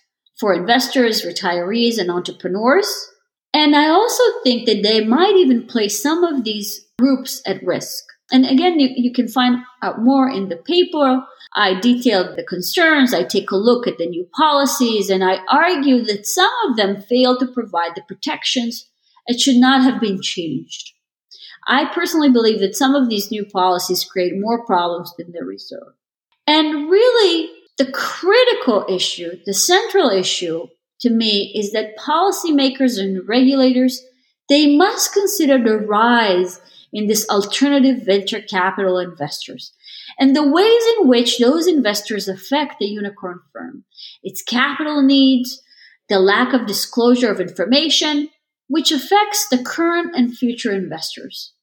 for 0.41 0.53
investors, 0.53 1.23
retirees, 1.23 1.99
and 1.99 2.09
entrepreneurs. 2.09 3.07
And 3.53 3.75
I 3.75 3.89
also 3.89 4.23
think 4.43 4.65
that 4.65 4.81
they 4.81 5.05
might 5.05 5.35
even 5.35 5.67
place 5.67 6.01
some 6.01 6.23
of 6.23 6.43
these 6.43 6.87
groups 6.97 7.41
at 7.45 7.63
risk. 7.63 8.03
And 8.31 8.45
again, 8.45 8.79
you, 8.79 8.89
you 8.95 9.13
can 9.13 9.27
find 9.27 9.57
out 9.83 10.01
more 10.01 10.29
in 10.29 10.49
the 10.49 10.55
paper. 10.55 11.23
I 11.53 11.79
detailed 11.79 12.37
the 12.37 12.43
concerns. 12.43 13.13
I 13.13 13.23
take 13.23 13.51
a 13.51 13.57
look 13.57 13.85
at 13.85 13.97
the 13.97 14.07
new 14.07 14.25
policies 14.35 15.09
and 15.09 15.23
I 15.23 15.39
argue 15.49 16.03
that 16.05 16.25
some 16.25 16.51
of 16.67 16.77
them 16.77 17.01
fail 17.01 17.37
to 17.37 17.45
provide 17.45 17.91
the 17.95 18.03
protections 18.07 18.89
that 19.27 19.39
should 19.39 19.57
not 19.57 19.83
have 19.83 20.01
been 20.01 20.21
changed. 20.21 20.93
I 21.67 21.85
personally 21.93 22.31
believe 22.31 22.59
that 22.61 22.75
some 22.75 22.95
of 22.95 23.09
these 23.09 23.29
new 23.29 23.45
policies 23.45 24.05
create 24.05 24.33
more 24.35 24.65
problems 24.65 25.13
than 25.17 25.31
they 25.31 25.43
resolve. 25.43 25.93
And 26.47 26.89
really, 26.89 27.51
the 27.81 27.91
critical 27.91 28.85
issue, 28.87 29.39
the 29.47 29.55
central 29.55 30.11
issue 30.11 30.67
to 30.99 31.09
me 31.09 31.51
is 31.55 31.71
that 31.71 31.97
policymakers 31.97 32.99
and 32.99 33.27
regulators, 33.27 34.03
they 34.49 34.75
must 34.75 35.13
consider 35.13 35.57
the 35.57 35.77
rise 35.77 36.61
in 36.93 37.07
this 37.07 37.27
alternative 37.27 38.05
venture 38.05 38.39
capital 38.39 38.99
investors 38.99 39.73
and 40.19 40.35
the 40.35 40.47
ways 40.47 40.83
in 40.99 41.07
which 41.07 41.39
those 41.39 41.65
investors 41.65 42.27
affect 42.27 42.75
the 42.77 42.85
unicorn 42.85 43.39
firm, 43.51 43.83
its 44.21 44.43
capital 44.43 45.01
needs, 45.01 45.63
the 46.07 46.19
lack 46.19 46.53
of 46.53 46.67
disclosure 46.67 47.31
of 47.31 47.41
information, 47.41 48.29
which 48.67 48.91
affects 48.91 49.47
the 49.49 49.63
current 49.63 50.15
and 50.15 50.37
future 50.37 50.71
investors. 50.71 51.53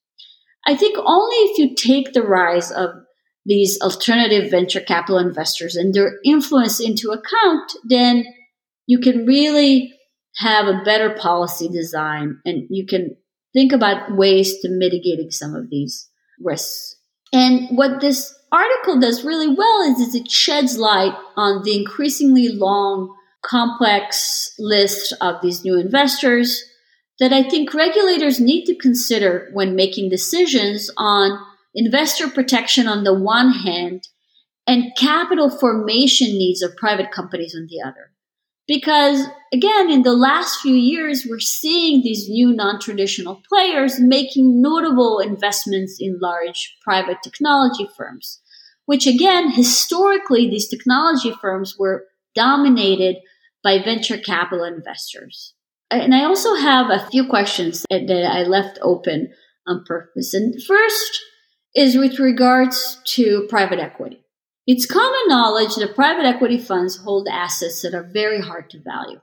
I 0.67 0.75
think 0.75 0.99
only 0.99 1.37
if 1.37 1.59
you 1.59 1.77
take 1.77 2.13
the 2.13 2.23
rise 2.23 2.73
of 2.73 2.91
these 3.49 3.81
alternative 3.81 4.51
venture 4.51 4.81
capital 4.81 5.19
investors 5.19 5.75
and 5.75 5.95
their 5.95 6.19
influence 6.23 6.81
into 6.81 7.11
account, 7.11 7.73
then 7.85 8.25
you 8.87 9.01
can 9.01 9.25
really 9.25 9.95
have 10.37 10.67
a 10.67 10.83
better 10.85 11.11
policy 11.15 11.69
design 11.69 12.39
and 12.45 12.67
you 12.69 12.87
can 12.87 13.17
think 13.55 13.73
about 13.73 14.15
ways 14.15 14.61
to 14.61 14.69
mitigating 14.69 15.31
some 15.31 15.55
of 15.55 15.71
these 15.71 16.09
risks. 16.45 16.97
And 17.33 17.77
what 17.77 18.01
this 18.01 18.35
article 18.53 19.01
does 19.01 19.25
really 19.25 19.49
well 19.49 19.93
is, 19.93 19.99
is 19.99 20.15
it 20.15 20.31
sheds 20.31 20.77
light 20.77 21.17
on 21.37 21.63
the 21.65 21.77
increasingly 21.77 22.49
long, 22.49 23.15
complex 23.43 24.53
list 24.59 25.15
of 25.23 25.41
these 25.41 25.65
new 25.65 25.79
investors 25.79 26.63
that 27.19 27.33
I 27.33 27.43
think 27.43 27.73
regulators 27.73 28.41
need 28.41 28.67
to 28.67 28.77
consider 28.77 29.49
when 29.53 29.75
making 29.75 30.11
decisions 30.11 30.91
on 30.97 31.39
investor 31.79 32.29
protection 32.29 32.87
on 32.87 33.05
the 33.05 33.14
one 33.14 33.53
hand 33.53 34.03
and 34.67 34.93
capital 34.99 35.49
formation 35.49 36.29
needs 36.29 36.61
of 36.62 36.77
private 36.77 37.11
companies 37.11 37.55
on 37.57 37.67
the 37.71 37.81
other. 37.81 38.11
because 38.69 39.27
again, 39.53 39.91
in 39.91 40.03
the 40.03 40.12
last 40.12 40.61
few 40.61 40.75
years, 40.75 41.27
we're 41.29 41.41
seeing 41.41 42.03
these 42.03 42.29
new 42.29 42.53
non-traditional 42.53 43.43
players 43.49 43.99
making 43.99 44.61
notable 44.61 45.19
investments 45.19 45.97
in 45.99 46.19
large 46.21 46.77
private 46.85 47.17
technology 47.25 47.88
firms, 47.97 48.41
which 48.85 49.07
again, 49.07 49.51
historically, 49.51 50.49
these 50.49 50.69
technology 50.69 51.33
firms 51.41 51.77
were 51.79 52.05
dominated 52.35 53.17
by 53.64 53.83
venture 53.83 54.19
capital 54.19 54.64
investors. 54.64 55.55
And 55.91 56.14
I 56.14 56.25
also 56.25 56.55
have 56.55 56.91
a 56.91 57.09
few 57.11 57.27
questions 57.27 57.87
that 57.88 58.31
I 58.31 58.43
left 58.43 58.79
open 58.83 59.33
on 59.67 59.85
purpose. 59.87 60.35
And 60.35 60.55
first 60.62 61.21
is 61.75 61.97
with 61.97 62.19
regards 62.19 63.01
to 63.05 63.47
private 63.49 63.79
equity. 63.79 64.21
It's 64.67 64.87
common 64.87 65.29
knowledge 65.29 65.77
that 65.77 65.95
private 65.95 66.27
equity 66.27 66.59
funds 66.59 66.97
hold 66.97 67.29
assets 67.31 67.83
that 67.83 67.95
are 67.95 68.03
very 68.13 68.41
hard 68.41 68.69
to 68.71 68.81
value. 68.81 69.21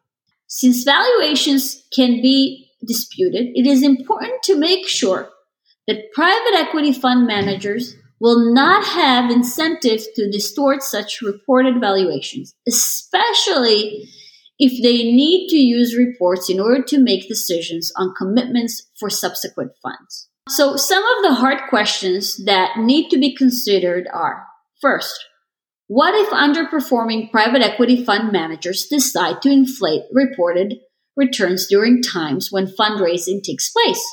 Since 0.48 0.84
valuations 0.84 1.84
can 1.94 2.22
be 2.22 2.70
disputed, 2.86 3.52
it 3.56 3.68
is 3.68 3.84
important 3.84 4.44
to 4.44 4.58
make 4.58 4.88
sure 4.88 5.30
that 5.88 6.12
private 6.14 6.56
equity 6.56 6.94
fund 6.94 7.28
managers 7.28 7.96
will 8.20 8.54
not 8.54 8.86
have 8.86 9.30
incentives 9.30 10.08
to 10.16 10.32
distort 10.32 10.82
such 10.82 11.22
reported 11.22 11.80
valuations, 11.80 12.56
especially 12.68 14.08
if 14.58 14.82
they 14.82 15.04
need 15.04 15.50
to 15.50 15.58
use 15.58 15.98
reports 15.98 16.50
in 16.50 16.60
order 16.60 16.82
to 16.82 16.98
make 16.98 17.28
decisions 17.28 17.92
on 17.98 18.16
commitments 18.16 18.90
for 18.98 19.10
subsequent 19.10 19.74
funds. 19.84 20.30
So 20.48 20.76
some 20.76 21.04
of 21.04 21.24
the 21.24 21.34
hard 21.34 21.60
questions 21.70 22.44
that 22.46 22.78
need 22.78 23.10
to 23.10 23.18
be 23.18 23.36
considered 23.36 24.08
are 24.14 24.46
first, 24.80 25.26
what 25.88 26.14
if 26.14 26.30
underperforming 26.30 27.32
private 27.32 27.62
equity 27.62 28.06
fund 28.06 28.32
managers 28.32 28.88
decide 28.88 29.42
to 29.42 29.50
inflate 29.50 30.04
reported 30.12 30.76
returns 31.16 31.68
during 31.68 32.02
times 32.02 32.50
when 32.52 32.68
fundraising 32.68 33.42
takes 33.42 33.72
place? 33.72 34.04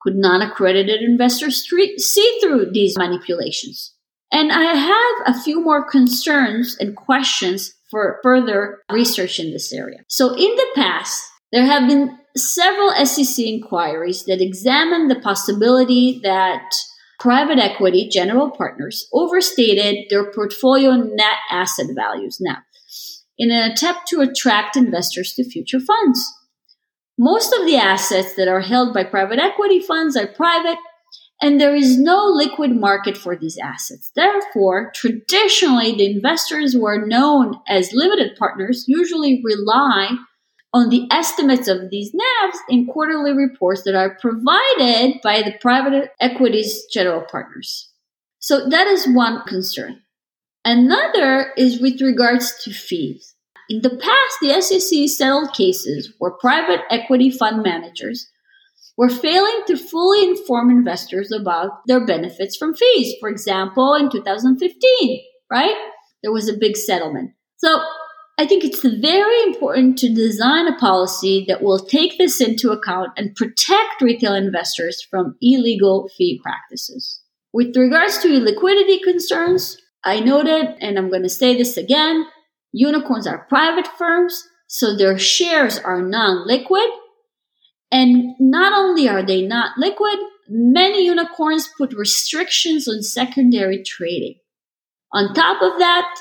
Could 0.00 0.16
non 0.16 0.40
accredited 0.40 1.02
investors 1.02 1.66
see 1.68 2.38
through 2.40 2.70
these 2.72 2.96
manipulations? 2.96 3.94
And 4.32 4.52
I 4.52 4.74
have 4.74 5.36
a 5.36 5.40
few 5.40 5.62
more 5.62 5.88
concerns 5.88 6.76
and 6.80 6.96
questions 6.96 7.74
for 7.90 8.18
further 8.22 8.78
research 8.90 9.38
in 9.38 9.52
this 9.52 9.72
area. 9.72 9.98
So, 10.08 10.34
in 10.34 10.54
the 10.56 10.66
past, 10.74 11.22
there 11.52 11.64
have 11.64 11.88
been 11.88 12.16
several 12.36 12.92
SEC 13.04 13.44
inquiries 13.44 14.24
that 14.24 14.42
examine 14.42 15.08
the 15.08 15.20
possibility 15.20 16.20
that 16.22 16.70
private 17.18 17.58
equity 17.58 18.08
general 18.10 18.50
partners 18.50 19.08
overstated 19.12 20.06
their 20.10 20.30
portfolio 20.32 20.92
net 20.92 21.38
asset 21.50 21.86
values 21.94 22.38
now 22.40 22.58
in 23.38 23.50
an 23.50 23.70
attempt 23.70 24.06
to 24.08 24.20
attract 24.20 24.76
investors 24.76 25.32
to 25.34 25.48
future 25.48 25.80
funds. 25.80 26.32
Most 27.18 27.54
of 27.54 27.64
the 27.66 27.76
assets 27.76 28.34
that 28.34 28.48
are 28.48 28.60
held 28.60 28.92
by 28.92 29.04
private 29.04 29.38
equity 29.38 29.80
funds 29.80 30.16
are 30.16 30.26
private 30.26 30.78
and 31.40 31.60
there 31.60 31.74
is 31.74 31.98
no 31.98 32.24
liquid 32.26 32.74
market 32.74 33.16
for 33.16 33.36
these 33.36 33.58
assets. 33.62 34.10
Therefore, 34.16 34.90
traditionally, 34.94 35.94
the 35.94 36.10
investors 36.10 36.72
who 36.72 36.86
are 36.86 37.06
known 37.06 37.56
as 37.68 37.92
limited 37.92 38.36
partners 38.38 38.84
usually 38.86 39.42
rely 39.44 40.16
on 40.72 40.88
the 40.88 41.06
estimates 41.10 41.68
of 41.68 41.90
these 41.90 42.12
NAVs 42.12 42.58
in 42.68 42.86
quarterly 42.86 43.32
reports 43.32 43.82
that 43.84 43.94
are 43.94 44.18
provided 44.20 45.20
by 45.22 45.42
the 45.42 45.54
private 45.60 46.10
equities 46.20 46.84
general 46.92 47.24
partners. 47.30 47.90
So 48.38 48.68
that 48.68 48.86
is 48.86 49.08
one 49.08 49.42
concern. 49.46 50.02
Another 50.64 51.52
is 51.56 51.80
with 51.80 52.00
regards 52.00 52.52
to 52.64 52.72
fees. 52.72 53.34
In 53.68 53.82
the 53.82 53.90
past, 53.90 54.36
the 54.40 54.60
SEC 54.60 55.08
settled 55.08 55.52
cases 55.54 56.12
where 56.18 56.32
private 56.32 56.80
equity 56.90 57.30
fund 57.30 57.62
managers 57.62 58.28
were 58.96 59.08
failing 59.08 59.62
to 59.66 59.76
fully 59.76 60.24
inform 60.24 60.70
investors 60.70 61.30
about 61.32 61.70
their 61.86 62.04
benefits 62.04 62.56
from 62.56 62.74
fees. 62.74 63.14
For 63.20 63.28
example, 63.28 63.94
in 63.94 64.10
2015, 64.10 65.20
right? 65.50 65.76
There 66.22 66.32
was 66.32 66.48
a 66.48 66.56
big 66.56 66.76
settlement. 66.76 67.32
So 67.58 67.82
I 68.38 68.46
think 68.46 68.64
it's 68.64 68.82
very 68.82 69.42
important 69.44 69.96
to 69.98 70.12
design 70.12 70.68
a 70.68 70.76
policy 70.76 71.46
that 71.48 71.62
will 71.62 71.78
take 71.78 72.18
this 72.18 72.40
into 72.40 72.70
account 72.70 73.10
and 73.16 73.34
protect 73.34 74.02
retail 74.02 74.34
investors 74.34 75.02
from 75.10 75.36
illegal 75.40 76.10
fee 76.16 76.38
practices. 76.42 77.22
With 77.54 77.74
regards 77.74 78.18
to 78.18 78.38
liquidity 78.38 78.98
concerns, 78.98 79.78
I 80.04 80.20
noted, 80.20 80.76
and 80.82 80.98
I'm 80.98 81.08
going 81.08 81.22
to 81.22 81.30
say 81.30 81.56
this 81.56 81.78
again, 81.78 82.26
unicorns 82.72 83.26
are 83.26 83.46
private 83.48 83.86
firms, 83.86 84.46
so 84.66 84.94
their 84.94 85.18
shares 85.18 85.78
are 85.78 86.02
non-liquid. 86.02 86.90
And 87.90 88.34
not 88.38 88.74
only 88.74 89.08
are 89.08 89.24
they 89.24 89.46
not 89.46 89.78
liquid, 89.78 90.18
many 90.48 91.06
unicorns 91.06 91.70
put 91.78 91.94
restrictions 91.94 92.86
on 92.86 93.02
secondary 93.02 93.82
trading. 93.82 94.34
On 95.12 95.32
top 95.32 95.62
of 95.62 95.78
that, 95.78 96.14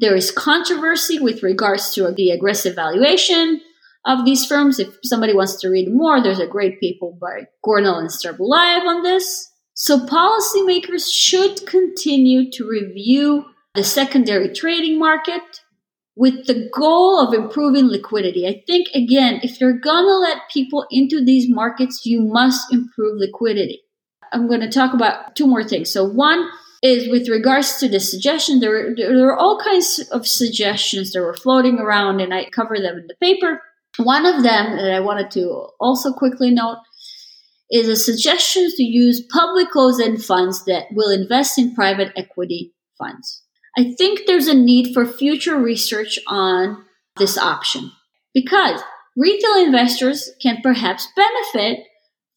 there 0.00 0.16
is 0.16 0.30
controversy 0.30 1.18
with 1.18 1.42
regards 1.42 1.94
to 1.94 2.10
the 2.12 2.30
aggressive 2.30 2.74
valuation 2.74 3.60
of 4.06 4.24
these 4.24 4.46
firms. 4.46 4.78
If 4.78 4.98
somebody 5.04 5.34
wants 5.34 5.60
to 5.60 5.68
read 5.68 5.92
more, 5.92 6.22
there's 6.22 6.40
a 6.40 6.46
great 6.46 6.80
paper 6.80 7.10
by 7.20 7.48
Gornall 7.64 7.98
and 7.98 8.08
Strebulaev 8.08 8.84
on 8.86 9.02
this. 9.02 9.52
So 9.74 10.06
policymakers 10.06 11.12
should 11.12 11.66
continue 11.66 12.50
to 12.52 12.68
review 12.68 13.46
the 13.74 13.84
secondary 13.84 14.52
trading 14.52 14.98
market 14.98 15.42
with 16.16 16.46
the 16.46 16.68
goal 16.74 17.20
of 17.20 17.32
improving 17.32 17.86
liquidity. 17.86 18.46
I 18.46 18.62
think 18.66 18.88
again, 18.94 19.40
if 19.42 19.60
you're 19.60 19.78
gonna 19.78 20.18
let 20.18 20.50
people 20.52 20.86
into 20.90 21.24
these 21.24 21.48
markets, 21.48 22.04
you 22.04 22.20
must 22.20 22.72
improve 22.72 23.18
liquidity. 23.18 23.82
I'm 24.32 24.46
going 24.46 24.60
to 24.60 24.70
talk 24.70 24.94
about 24.94 25.34
two 25.34 25.46
more 25.46 25.64
things. 25.64 25.92
So 25.92 26.04
one, 26.04 26.48
is 26.82 27.10
with 27.10 27.28
regards 27.28 27.76
to 27.76 27.88
the 27.88 28.00
suggestion, 28.00 28.60
there, 28.60 28.94
there 28.96 29.28
are 29.28 29.36
all 29.36 29.60
kinds 29.60 29.98
of 30.12 30.26
suggestions 30.26 31.12
that 31.12 31.20
were 31.20 31.34
floating 31.34 31.78
around, 31.78 32.20
and 32.20 32.32
I 32.32 32.48
cover 32.50 32.78
them 32.78 32.98
in 32.98 33.06
the 33.06 33.16
paper. 33.20 33.60
One 33.98 34.24
of 34.24 34.42
them 34.42 34.76
that 34.76 34.92
I 34.92 35.00
wanted 35.00 35.30
to 35.32 35.68
also 35.78 36.12
quickly 36.12 36.50
note 36.50 36.78
is 37.70 37.88
a 37.88 37.96
suggestion 37.96 38.70
to 38.76 38.82
use 38.82 39.26
public 39.30 39.70
closed-end 39.70 40.24
funds 40.24 40.64
that 40.64 40.86
will 40.92 41.10
invest 41.10 41.58
in 41.58 41.74
private 41.74 42.12
equity 42.16 42.72
funds. 42.98 43.42
I 43.76 43.94
think 43.96 44.22
there's 44.26 44.48
a 44.48 44.54
need 44.54 44.92
for 44.92 45.06
future 45.06 45.56
research 45.56 46.18
on 46.26 46.84
this 47.16 47.38
option 47.38 47.92
because 48.34 48.80
retail 49.16 49.64
investors 49.64 50.30
can 50.42 50.60
perhaps 50.62 51.06
benefit 51.14 51.80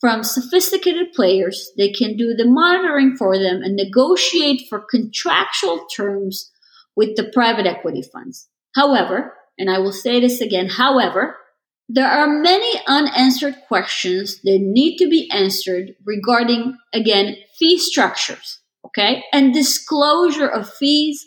from 0.03 0.21
sophisticated 0.21 1.13
players. 1.13 1.71
They 1.77 1.89
can 1.89 2.17
do 2.17 2.33
the 2.33 2.43
monitoring 2.45 3.15
for 3.15 3.37
them 3.37 3.61
and 3.63 3.77
negotiate 3.77 4.63
for 4.67 4.81
contractual 4.81 5.85
terms 5.95 6.51
with 6.93 7.15
the 7.15 7.23
private 7.23 7.65
equity 7.65 8.01
funds. 8.01 8.49
However, 8.75 9.33
and 9.57 9.69
I 9.69 9.79
will 9.79 9.93
say 9.93 10.19
this 10.19 10.41
again, 10.41 10.67
however, 10.67 11.37
there 11.87 12.09
are 12.09 12.27
many 12.27 12.69
unanswered 12.85 13.55
questions 13.69 14.41
that 14.43 14.59
need 14.59 14.97
to 14.97 15.07
be 15.07 15.31
answered 15.31 15.95
regarding, 16.05 16.75
again, 16.93 17.37
fee 17.57 17.77
structures, 17.77 18.59
okay, 18.85 19.23
and 19.31 19.53
disclosure 19.53 20.49
of 20.49 20.69
fees 20.69 21.25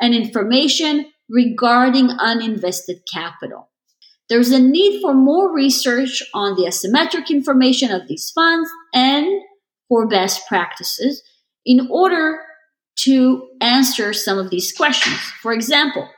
and 0.00 0.14
information 0.14 1.06
regarding 1.28 2.06
uninvested 2.06 3.00
capital. 3.12 3.71
There's 4.28 4.50
a 4.50 4.60
need 4.60 5.00
for 5.00 5.14
more 5.14 5.52
research 5.52 6.22
on 6.32 6.56
the 6.56 6.64
asymmetric 6.64 7.28
information 7.28 7.90
of 7.90 8.08
these 8.08 8.30
funds 8.30 8.70
and 8.94 9.26
for 9.88 10.08
best 10.08 10.46
practices 10.48 11.22
in 11.66 11.88
order 11.90 12.40
to 12.96 13.48
answer 13.60 14.12
some 14.12 14.38
of 14.38 14.50
these 14.50 14.72
questions. 14.72 15.18
For 15.40 15.52
example, 15.52 16.08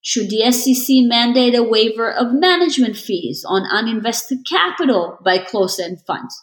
should 0.00 0.30
the 0.30 0.50
SEC 0.52 1.04
mandate 1.04 1.54
a 1.54 1.62
waiver 1.62 2.10
of 2.10 2.32
management 2.32 2.96
fees 2.96 3.44
on 3.46 3.64
uninvested 3.64 4.46
capital 4.48 5.18
by 5.24 5.38
closed 5.38 5.80
end 5.80 6.00
funds? 6.06 6.42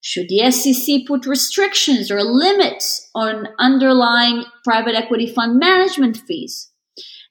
Should 0.00 0.28
the 0.28 0.50
SEC 0.50 1.06
put 1.06 1.26
restrictions 1.26 2.10
or 2.10 2.22
limits 2.22 3.08
on 3.14 3.48
underlying 3.58 4.44
private 4.64 4.94
equity 4.94 5.26
fund 5.26 5.58
management 5.58 6.16
fees? 6.16 6.71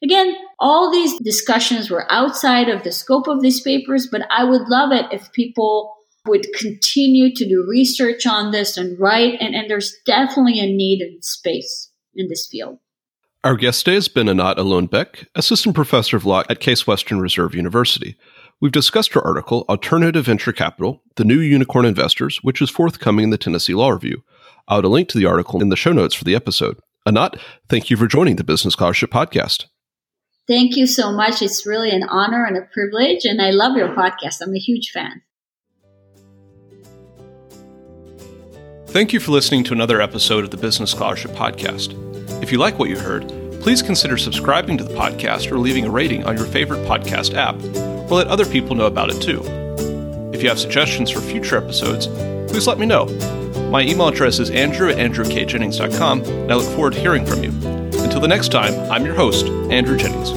Again, 0.04 0.36
all 0.60 0.92
these 0.92 1.18
discussions 1.20 1.90
were 1.90 2.12
outside 2.12 2.70
of 2.70 2.84
the 2.84 2.92
scope 2.92 3.28
of 3.28 3.42
these 3.42 3.62
papers, 3.62 4.08
but 4.12 4.24
I 4.32 4.44
would 4.44 4.68
love 4.68 4.92
it 4.92 5.06
if 5.12 5.32
people 5.32 5.94
would 6.26 6.48
continue 6.58 7.34
to 7.34 7.48
do 7.48 7.66
research 7.68 8.26
on 8.26 8.52
this 8.52 8.78
and 8.78 9.00
write, 9.00 9.40
and, 9.40 9.56
and 9.56 9.70
there's 9.70 9.96
definitely 10.06 10.60
a 10.60 10.66
need 10.66 11.02
and 11.02 11.24
space 11.24 11.92
in 12.16 12.28
this 12.30 12.48
field. 12.48 12.80
Our 13.44 13.56
guest 13.56 13.86
today 13.86 13.96
has 13.96 14.08
been 14.08 14.30
Anat 14.30 14.60
Alon 14.60 14.86
Beck, 14.86 15.28
Assistant 15.34 15.74
Professor 15.74 16.18
of 16.18 16.26
Law 16.26 16.44
at 16.48 16.60
Case 16.60 16.86
Western 16.86 17.20
Reserve 17.20 17.56
University. 17.56 18.16
We've 18.60 18.72
discussed 18.72 19.14
her 19.14 19.26
article, 19.26 19.66
Alternative 19.68 20.24
Venture 20.24 20.52
Capital 20.52 21.02
The 21.16 21.26
New 21.26 21.40
Unicorn 21.40 21.86
Investors, 21.86 22.40
which 22.44 22.62
is 22.62 22.70
forthcoming 22.70 23.24
in 23.24 23.30
the 23.32 23.40
Tennessee 23.40 23.74
Law 23.74 23.90
Review. 23.90 24.24
I'll 24.68 24.80
add 24.80 24.86
a 24.86 24.90
link 24.90 25.10
to 25.10 25.18
the 25.18 25.26
article 25.26 25.60
in 25.60 25.70
the 25.70 25.76
show 25.76 25.92
notes 25.92 26.14
for 26.14 26.24
the 26.24 26.36
episode. 26.36 26.80
Anat, 27.08 27.40
thank 27.68 27.90
you 27.90 27.98
for 27.98 28.06
joining 28.06 28.36
the 28.36 28.44
Business 28.44 28.74
Scholarship 28.74 29.10
Podcast. 29.10 29.66
Thank 30.52 30.76
you 30.76 30.86
so 30.86 31.14
much. 31.14 31.42
It's 31.42 31.66
really 31.66 31.92
an 31.92 32.04
honor 32.04 32.44
and 32.44 32.58
a 32.58 32.64
privilege, 32.74 33.24
and 33.24 33.42
I 33.42 33.52
love 33.52 33.78
your 33.78 33.96
podcast. 33.96 34.42
I'm 34.42 34.54
a 34.54 34.60
huge 34.60 34.92
fan. 34.92 35.22
Thank 38.88 39.14
you 39.14 39.22
for 39.22 39.32
listening 39.32 39.64
to 39.64 39.74
another 39.74 40.02
episode 40.02 40.44
of 40.44 40.52
the 40.52 40.58
Business 40.58 40.92
Scholarship 40.92 41.32
Podcast. 41.32 41.94
If 42.44 42.52
you 42.52 42.58
like 42.58 42.78
what 42.78 42.90
you 42.90 43.00
heard, 43.00 43.30
please 43.62 43.82
consider 43.82 44.18
subscribing 44.18 44.78
to 44.80 44.84
the 44.84 44.94
podcast 44.94 45.50
or 45.54 45.58
leaving 45.58 45.86
a 45.86 45.90
rating 45.90 46.26
on 46.26 46.36
your 46.36 46.48
favorite 46.48 46.86
podcast 46.86 47.34
app, 47.34 47.56
or 48.12 48.18
let 48.18 48.28
other 48.28 48.46
people 48.46 48.76
know 48.76 48.88
about 48.88 49.10
it 49.10 49.22
too. 49.22 49.42
If 50.34 50.44
you 50.44 50.50
have 50.50 50.60
suggestions 50.60 51.10
for 51.10 51.22
future 51.22 51.56
episodes, 51.56 52.08
please 52.52 52.68
let 52.68 52.78
me 52.78 52.86
know. 52.86 53.06
My 53.72 53.84
email 53.84 54.10
address 54.10 54.40
is 54.40 54.50
andrew 54.50 54.90
at 54.90 54.98
andrewkjennings.com, 54.98 56.24
and 56.24 56.52
I 56.52 56.56
look 56.56 56.76
forward 56.76 56.92
to 56.92 57.00
hearing 57.00 57.26
from 57.26 57.42
you. 57.42 57.81
Until 58.12 58.20
the 58.20 58.28
next 58.28 58.50
time, 58.50 58.78
I'm 58.92 59.06
your 59.06 59.16
host, 59.16 59.46
Andrew 59.72 59.96
Jennings. 59.96 60.32